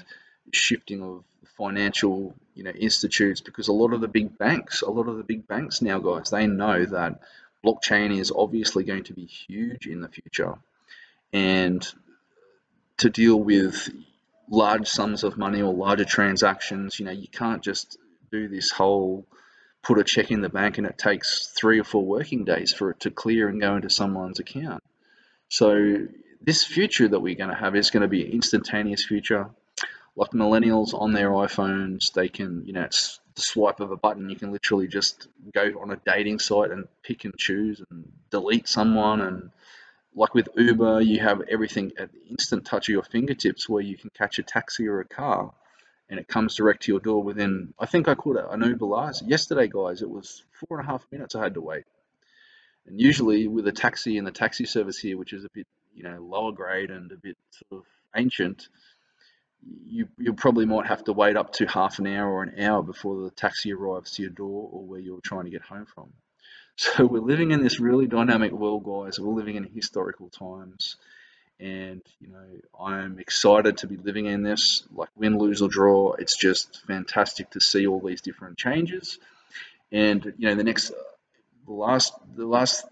shifting 0.51 1.03
of 1.03 1.23
financial 1.57 2.33
you 2.55 2.63
know 2.63 2.71
institutes 2.71 3.41
because 3.41 3.67
a 3.67 3.73
lot 3.73 3.93
of 3.93 4.01
the 4.01 4.07
big 4.07 4.37
banks, 4.37 4.81
a 4.81 4.89
lot 4.89 5.07
of 5.07 5.17
the 5.17 5.23
big 5.23 5.47
banks 5.47 5.81
now, 5.81 5.99
guys, 5.99 6.29
they 6.29 6.47
know 6.47 6.85
that 6.85 7.19
blockchain 7.65 8.17
is 8.17 8.31
obviously 8.35 8.83
going 8.83 9.03
to 9.03 9.13
be 9.13 9.25
huge 9.25 9.87
in 9.87 10.01
the 10.01 10.09
future, 10.09 10.55
and 11.33 11.87
to 12.97 13.09
deal 13.09 13.39
with 13.39 13.89
large 14.49 14.87
sums 14.87 15.23
of 15.23 15.37
money 15.37 15.61
or 15.61 15.73
larger 15.73 16.05
transactions, 16.05 16.99
you 16.99 17.05
know, 17.05 17.11
you 17.11 17.27
can't 17.27 17.61
just 17.61 17.97
do 18.31 18.47
this 18.47 18.71
whole 18.71 19.25
put 19.81 19.99
a 19.99 20.03
check 20.03 20.31
in 20.31 20.41
the 20.41 20.49
bank 20.49 20.77
and 20.77 20.85
it 20.85 20.97
takes 20.97 21.47
three 21.47 21.79
or 21.79 21.83
four 21.83 22.03
working 22.03 22.43
days 22.43 22.73
for 22.73 22.91
it 22.91 22.99
to 23.01 23.11
clear 23.11 23.47
and 23.47 23.61
go 23.61 23.75
into 23.75 23.89
someone's 23.89 24.39
account. 24.39 24.83
So 25.47 26.07
this 26.41 26.63
future 26.63 27.07
that 27.07 27.19
we're 27.19 27.35
going 27.35 27.49
to 27.49 27.55
have 27.55 27.75
is 27.75 27.89
going 27.89 28.01
to 28.01 28.07
be 28.07 28.25
an 28.25 28.31
instantaneous 28.31 29.05
future. 29.05 29.49
Like 30.19 30.31
millennials 30.31 30.93
on 30.93 31.13
their 31.13 31.29
iPhones, 31.29 32.11
they 32.11 32.27
can, 32.27 32.65
you 32.65 32.73
know, 32.73 32.81
it's 32.81 33.21
the 33.35 33.41
swipe 33.41 33.79
of 33.79 33.91
a 33.91 33.95
button. 33.95 34.29
You 34.29 34.35
can 34.35 34.51
literally 34.51 34.89
just 34.89 35.29
go 35.53 35.79
on 35.81 35.91
a 35.91 35.95
dating 35.95 36.39
site 36.39 36.71
and 36.71 36.89
pick 37.03 37.23
and 37.23 37.37
choose 37.37 37.81
and 37.89 38.11
delete 38.29 38.67
someone. 38.67 39.21
And 39.21 39.51
like 40.13 40.33
with 40.33 40.49
Uber, 40.57 40.99
you 40.99 41.21
have 41.21 41.41
everything 41.49 41.93
at 41.97 42.11
the 42.11 42.19
instant 42.29 42.65
touch 42.65 42.89
of 42.89 42.93
your 42.93 43.03
fingertips 43.03 43.69
where 43.69 43.81
you 43.81 43.95
can 43.95 44.09
catch 44.09 44.39
a 44.39 44.43
taxi 44.43 44.89
or 44.89 44.99
a 44.99 45.05
car 45.05 45.53
and 46.09 46.19
it 46.19 46.27
comes 46.27 46.55
direct 46.55 46.83
to 46.83 46.91
your 46.91 46.99
door 46.99 47.23
within, 47.23 47.73
I 47.79 47.85
think 47.85 48.09
I 48.09 48.15
called 48.15 48.35
it 48.35 48.45
an 48.49 48.61
Uber 48.61 48.87
last, 48.87 49.25
yesterday, 49.25 49.69
guys, 49.69 50.01
it 50.01 50.09
was 50.09 50.43
four 50.51 50.79
and 50.79 50.85
a 50.85 50.91
half 50.91 51.07
minutes 51.13 51.33
I 51.33 51.43
had 51.43 51.53
to 51.53 51.61
wait. 51.61 51.85
And 52.87 52.99
usually 52.99 53.47
with 53.47 53.67
a 53.67 53.71
taxi 53.71 54.17
and 54.17 54.27
the 54.27 54.31
taxi 54.31 54.65
service 54.65 54.97
here, 54.97 55.17
which 55.17 55.31
is 55.31 55.45
a 55.45 55.49
bit, 55.53 55.67
you 55.93 56.03
know, 56.03 56.17
lower 56.19 56.51
grade 56.51 56.89
and 56.89 57.09
a 57.13 57.15
bit 57.15 57.37
sort 57.51 57.83
of 57.83 57.87
ancient, 58.13 58.67
you 59.85 60.07
you 60.17 60.33
probably 60.33 60.65
might 60.65 60.87
have 60.87 61.03
to 61.05 61.13
wait 61.13 61.35
up 61.35 61.53
to 61.53 61.65
half 61.65 61.99
an 61.99 62.07
hour 62.07 62.29
or 62.31 62.43
an 62.43 62.59
hour 62.59 62.81
before 62.81 63.23
the 63.23 63.31
taxi 63.31 63.73
arrives 63.73 64.11
to 64.11 64.21
your 64.21 64.31
door 64.31 64.69
or 64.71 64.83
where 64.83 64.99
you're 64.99 65.21
trying 65.21 65.45
to 65.45 65.51
get 65.51 65.61
home 65.61 65.85
from. 65.85 66.11
So 66.81 67.05
we're 67.05 67.19
living 67.19 67.51
in 67.51 67.61
this 67.61 67.81
really 67.81 68.07
dynamic 68.07 68.53
world, 68.53 68.85
guys. 68.85 69.19
We're 69.19 69.33
living 69.33 69.55
in 69.55 69.65
historical 69.65 70.29
times, 70.29 70.95
and 71.59 72.01
you 72.21 72.29
know 72.29 72.45
I'm 72.81 73.19
excited 73.19 73.79
to 73.79 73.87
be 73.87 73.97
living 73.97 74.27
in 74.27 74.43
this. 74.43 74.83
Like 74.93 75.09
win, 75.17 75.37
lose 75.37 75.61
or 75.61 75.67
draw, 75.67 76.13
it's 76.13 76.37
just 76.37 76.81
fantastic 76.87 77.49
to 77.49 77.59
see 77.59 77.85
all 77.85 77.99
these 77.99 78.21
different 78.21 78.57
changes. 78.57 79.19
And 79.91 80.33
you 80.37 80.47
know 80.47 80.55
the 80.55 80.63
next 80.63 80.93
the 81.67 81.73
last 81.73 82.13
the 82.37 82.47
last 82.47 82.85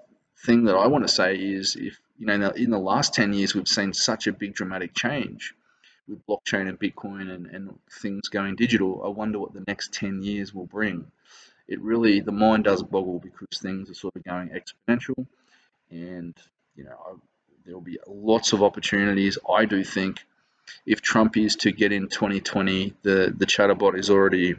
thing 0.45 0.65
that 0.65 0.75
I 0.75 0.88
want 0.88 1.07
to 1.07 1.13
say 1.13 1.36
is 1.36 1.77
if 1.77 1.97
you 2.19 2.25
know 2.25 2.33
in 2.33 2.41
the, 2.41 2.53
in 2.55 2.69
the 2.71 2.79
last 2.79 3.13
10 3.13 3.31
years 3.31 3.55
we've 3.55 3.69
seen 3.69 3.93
such 3.93 4.27
a 4.27 4.33
big 4.33 4.53
dramatic 4.53 4.93
change 4.93 5.55
with 6.07 6.25
blockchain 6.25 6.67
and 6.67 6.79
Bitcoin 6.79 7.29
and, 7.29 7.47
and 7.47 7.77
things 8.01 8.29
going 8.29 8.55
digital, 8.55 9.01
I 9.03 9.09
wonder 9.09 9.39
what 9.39 9.53
the 9.53 9.63
next 9.67 9.93
10 9.93 10.23
years 10.23 10.53
will 10.53 10.65
bring. 10.65 11.11
It 11.67 11.81
really, 11.81 12.21
the 12.21 12.31
mind 12.31 12.63
does 12.63 12.81
boggle 12.81 13.19
because 13.19 13.59
things 13.59 13.89
are 13.89 13.93
sort 13.93 14.15
of 14.15 14.23
going 14.23 14.49
exponential 14.49 15.25
and, 15.91 16.33
you 16.75 16.85
know, 16.85 17.19
there 17.65 17.75
will 17.75 17.81
be 17.81 17.99
lots 18.07 18.53
of 18.53 18.63
opportunities. 18.63 19.37
I 19.49 19.65
do 19.65 19.83
think 19.83 20.23
if 20.85 21.01
Trump 21.01 21.35
is 21.35 21.57
to 21.57 21.71
get 21.71 21.91
in 21.91 22.07
2020, 22.07 22.93
the, 23.01 23.33
the 23.35 23.45
chatterbot 23.45 23.97
is 23.97 24.09
already 24.09 24.55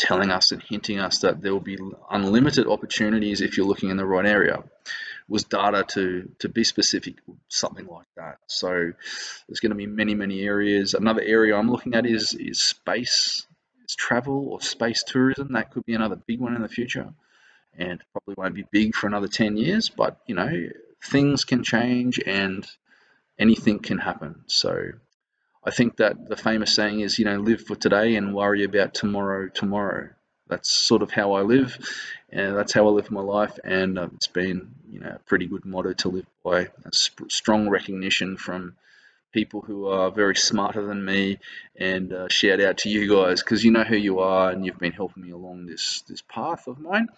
telling 0.00 0.30
us 0.30 0.50
and 0.50 0.62
hinting 0.62 0.98
us 0.98 1.18
that 1.18 1.42
there 1.42 1.52
will 1.52 1.60
be 1.60 1.78
unlimited 2.10 2.66
opportunities 2.66 3.42
if 3.42 3.56
you're 3.56 3.66
looking 3.66 3.90
in 3.90 3.98
the 3.98 4.06
right 4.06 4.26
area 4.26 4.62
was 5.28 5.44
data 5.44 5.84
to 5.86 6.28
to 6.40 6.48
be 6.48 6.64
specific 6.64 7.16
something 7.48 7.86
like 7.86 8.06
that. 8.16 8.38
So 8.46 8.92
there's 9.46 9.60
going 9.60 9.70
to 9.70 9.76
be 9.76 9.86
many 9.86 10.14
many 10.14 10.40
areas. 10.40 10.94
Another 10.94 11.22
area 11.22 11.56
i'm 11.56 11.70
looking 11.70 11.94
at 11.94 12.06
is 12.06 12.34
is 12.34 12.60
space 12.60 13.46
is 13.84 13.94
travel 13.94 14.48
or 14.48 14.60
space 14.60 15.04
tourism. 15.04 15.52
That 15.52 15.70
could 15.70 15.84
be 15.84 15.94
another 15.94 16.16
big 16.16 16.40
one 16.40 16.56
in 16.56 16.62
the 16.62 16.68
future 16.68 17.12
and 17.78 18.02
probably 18.12 18.34
won't 18.36 18.54
be 18.54 18.66
big 18.72 18.96
for 18.96 19.06
another 19.06 19.28
10 19.28 19.56
years 19.56 19.88
but 19.88 20.18
you 20.26 20.34
know 20.34 20.50
things 21.04 21.44
can 21.44 21.62
change 21.62 22.18
and 22.24 22.66
anything 23.38 23.78
can 23.78 23.98
happen. 23.98 24.42
So 24.46 24.92
I 25.62 25.70
think 25.70 25.96
that 25.96 26.28
the 26.28 26.36
famous 26.36 26.74
saying 26.74 27.00
is, 27.00 27.18
you 27.18 27.26
know, 27.26 27.36
live 27.36 27.66
for 27.66 27.76
today 27.76 28.16
and 28.16 28.34
worry 28.34 28.64
about 28.64 28.94
tomorrow 28.94 29.48
tomorrow. 29.48 30.08
That's 30.48 30.70
sort 30.70 31.02
of 31.02 31.12
how 31.12 31.34
I 31.34 31.42
live, 31.42 31.78
and 32.30 32.56
that's 32.56 32.72
how 32.72 32.86
I 32.86 32.90
live 32.90 33.10
my 33.10 33.20
life, 33.20 33.56
and 33.62 33.98
uh, 33.98 34.08
it's 34.14 34.26
been, 34.26 34.74
you 34.90 34.98
know, 34.98 35.12
a 35.14 35.18
pretty 35.20 35.46
good 35.46 35.64
motto 35.64 35.92
to 35.92 36.08
live 36.08 36.26
by. 36.42 36.62
A 36.84 36.92
strong 36.92 37.68
recognition 37.68 38.36
from 38.36 38.74
people 39.32 39.60
who 39.60 39.86
are 39.86 40.10
very 40.10 40.34
smarter 40.34 40.84
than 40.84 41.04
me, 41.04 41.38
and 41.76 42.12
uh, 42.12 42.28
shout 42.28 42.60
out 42.60 42.78
to 42.78 42.88
you 42.88 43.08
guys 43.08 43.42
because 43.42 43.64
you 43.64 43.70
know 43.70 43.84
who 43.84 43.96
you 43.96 44.20
are, 44.20 44.50
and 44.50 44.66
you've 44.66 44.78
been 44.78 44.92
helping 44.92 45.22
me 45.22 45.30
along 45.30 45.66
this 45.66 46.02
this 46.08 46.22
path 46.22 46.66
of 46.66 46.80
mine. 46.80 47.08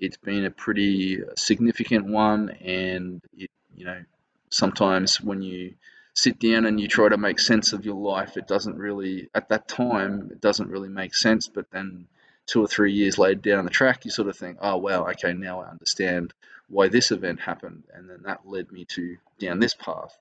It's 0.00 0.16
been 0.16 0.44
a 0.44 0.50
pretty 0.50 1.20
significant 1.36 2.06
one, 2.06 2.50
and 2.64 3.22
it, 3.36 3.50
you 3.76 3.84
know, 3.84 4.02
sometimes 4.48 5.20
when 5.20 5.42
you 5.42 5.74
sit 6.14 6.38
down 6.38 6.66
and 6.66 6.80
you 6.80 6.88
try 6.88 7.08
to 7.08 7.16
make 7.16 7.38
sense 7.38 7.72
of 7.72 7.84
your 7.84 7.96
life, 7.96 8.36
it 8.36 8.46
doesn't 8.46 8.76
really, 8.76 9.28
at 9.34 9.48
that 9.48 9.68
time, 9.68 10.28
it 10.30 10.40
doesn't 10.40 10.68
really 10.68 10.88
make 10.88 11.14
sense. 11.14 11.48
But 11.48 11.70
then 11.70 12.06
two 12.46 12.62
or 12.62 12.68
three 12.68 12.92
years 12.92 13.18
later 13.18 13.40
down 13.40 13.64
the 13.64 13.70
track, 13.70 14.04
you 14.04 14.10
sort 14.10 14.28
of 14.28 14.36
think, 14.36 14.58
oh, 14.60 14.76
wow, 14.76 15.06
okay, 15.08 15.32
now 15.32 15.60
I 15.60 15.70
understand 15.70 16.34
why 16.68 16.88
this 16.88 17.10
event 17.10 17.40
happened. 17.40 17.84
And 17.94 18.08
then 18.08 18.22
that 18.24 18.46
led 18.46 18.72
me 18.72 18.84
to 18.86 19.16
down 19.38 19.58
this 19.58 19.74
path. 19.74 20.16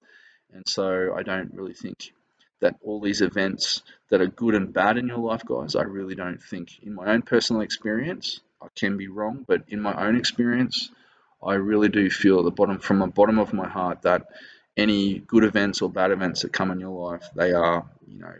And 0.53 0.67
so 0.67 1.13
I 1.15 1.23
don't 1.23 1.53
really 1.53 1.73
think 1.73 2.13
that 2.59 2.75
all 2.83 3.01
these 3.01 3.21
events 3.21 3.81
that 4.09 4.21
are 4.21 4.27
good 4.27 4.55
and 4.55 4.71
bad 4.71 4.97
in 4.97 5.07
your 5.07 5.17
life, 5.17 5.43
guys, 5.45 5.75
I 5.75 5.83
really 5.83 6.15
don't 6.15 6.41
think, 6.41 6.79
in 6.83 6.93
my 6.93 7.07
own 7.07 7.21
personal 7.21 7.63
experience, 7.63 8.39
I 8.61 8.67
can 8.75 8.97
be 8.97 9.07
wrong, 9.07 9.43
but 9.47 9.63
in 9.67 9.81
my 9.81 10.07
own 10.07 10.15
experience, 10.15 10.91
I 11.43 11.55
really 11.55 11.89
do 11.89 12.09
feel 12.09 12.39
at 12.39 12.45
the 12.45 12.51
bottom, 12.51 12.77
from 12.79 12.99
the 12.99 13.07
bottom 13.07 13.39
of 13.39 13.53
my 13.53 13.67
heart, 13.67 14.03
that 14.03 14.27
any 14.81 15.19
good 15.19 15.43
events 15.43 15.81
or 15.81 15.89
bad 15.89 16.11
events 16.11 16.41
that 16.41 16.51
come 16.51 16.71
in 16.71 16.79
your 16.79 17.11
life, 17.11 17.29
they 17.35 17.53
are, 17.53 17.85
you 18.07 18.19
know, 18.19 18.33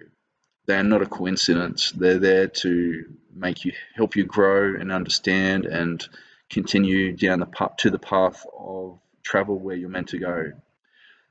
they're 0.65 0.83
not 0.83 1.01
a 1.01 1.05
coincidence. 1.05 1.91
They're 1.91 2.19
there 2.19 2.47
to 2.47 3.05
make 3.33 3.65
you 3.65 3.73
help 3.95 4.15
you 4.15 4.25
grow 4.25 4.75
and 4.75 4.91
understand 4.91 5.65
and 5.65 6.05
continue 6.49 7.15
down 7.15 7.39
the 7.39 7.45
path 7.45 7.77
to 7.77 7.89
the 7.89 7.99
path 7.99 8.45
of 8.57 8.99
travel 9.23 9.57
where 9.57 9.75
you're 9.75 9.89
meant 9.89 10.09
to 10.09 10.19
go. 10.19 10.51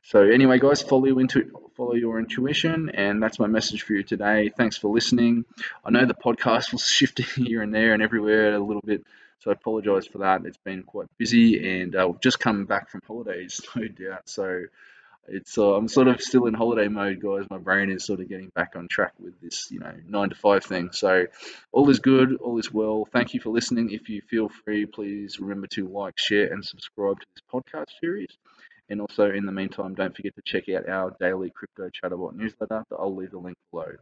So 0.03 0.23
anyway, 0.23 0.59
guys, 0.59 0.83
follow 0.83 1.19
into 1.19 1.51
follow 1.77 1.95
your 1.95 2.19
intuition, 2.19 2.91
and 2.91 3.23
that's 3.23 3.39
my 3.39 3.47
message 3.47 3.83
for 3.83 3.93
you 3.93 4.03
today. 4.03 4.51
Thanks 4.57 4.77
for 4.77 4.93
listening. 4.93 5.45
I 5.85 5.91
know 5.91 6.07
the 6.07 6.15
podcast 6.15 6.73
was 6.73 6.87
shifting 6.99 7.27
here 7.37 7.63
and 7.63 7.75
there 7.75 7.93
and 7.93 8.03
everywhere 8.03 8.55
a 8.55 8.59
little 8.59 8.83
bit, 8.85 9.05
so 9.41 9.51
I 9.51 9.55
apologise 9.55 10.07
for 10.07 10.19
that. 10.19 10.47
It's 10.47 10.59
been 10.59 10.83
quite 10.83 11.09
busy, 11.19 11.81
and 11.81 11.95
uh, 11.95 12.09
we've 12.09 12.21
just 12.21 12.41
come 12.41 12.65
back 12.65 12.91
from 12.91 13.03
holidays, 13.07 13.61
no 13.77 13.89
doubt. 13.89 14.29
So 14.29 14.65
it's 15.29 15.59
uh, 15.59 15.75
I'm 15.75 15.89
sort 15.89 16.09
of 16.09 16.21
still 16.21 16.47
in 16.47 16.55
holiday 16.55 16.89
mode, 16.89 17.21
guys. 17.21 17.47
My 17.51 17.59
brain 17.59 17.91
is 17.91 18.05
sort 18.05 18.21
of 18.21 18.29
getting 18.29 18.51
back 18.55 18.75
on 18.77 18.89
track 18.89 19.13
with 19.19 19.41
this, 19.41 19.71
you 19.71 19.79
know, 19.79 19.93
nine 20.07 20.31
to 20.31 20.35
five 20.35 20.65
thing. 20.65 20.91
So 20.93 21.27
all 21.73 21.89
is 21.91 22.01
good, 22.01 22.37
all 22.37 22.59
is 22.59 22.73
well. 22.73 23.07
Thank 23.13 23.35
you 23.35 23.41
for 23.41 23.51
listening. 23.51 23.91
If 23.91 24.09
you 24.09 24.23
feel 24.23 24.49
free, 24.49 24.87
please 24.87 25.39
remember 25.39 25.67
to 25.69 25.87
like, 25.89 26.19
share, 26.19 26.53
and 26.53 26.65
subscribe 26.65 27.21
to 27.21 27.27
this 27.35 27.43
podcast 27.53 27.91
series. 28.01 28.37
And 28.89 29.01
also, 29.01 29.31
in 29.31 29.47
the 29.47 29.53
meantime, 29.53 29.95
don't 29.95 30.15
forget 30.15 30.35
to 30.35 30.43
check 30.45 30.69
out 30.69 30.89
our 30.89 31.15
daily 31.21 31.51
crypto 31.51 31.91
chatterbot 31.91 32.35
newsletter. 32.35 32.85
I'll 32.91 33.15
leave 33.15 33.31
the 33.31 33.39
link 33.39 33.57
below. 33.71 33.93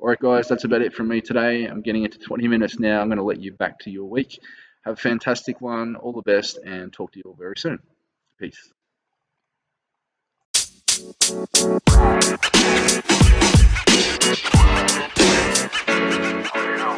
All 0.00 0.08
right, 0.08 0.18
guys, 0.18 0.48
that's 0.48 0.64
about 0.64 0.82
it 0.82 0.94
from 0.94 1.06
me 1.06 1.20
today. 1.20 1.66
I'm 1.66 1.80
getting 1.80 2.02
into 2.02 2.18
20 2.18 2.48
minutes 2.48 2.80
now. 2.80 3.00
I'm 3.00 3.06
going 3.06 3.18
to 3.18 3.24
let 3.24 3.40
you 3.40 3.52
back 3.52 3.78
to 3.80 3.90
your 3.90 4.06
week. 4.06 4.40
Have 4.84 4.94
a 4.94 5.00
fantastic 5.00 5.60
one. 5.60 5.94
All 5.94 6.12
the 6.12 6.22
best, 6.22 6.58
and 6.58 6.92
talk 6.92 7.12
to 7.12 7.18
you 7.20 7.24
all 7.26 7.36
very 7.38 7.56
soon. 7.56 7.78
Peace. 8.40 8.72
You 10.92 11.00
know, 11.00 11.16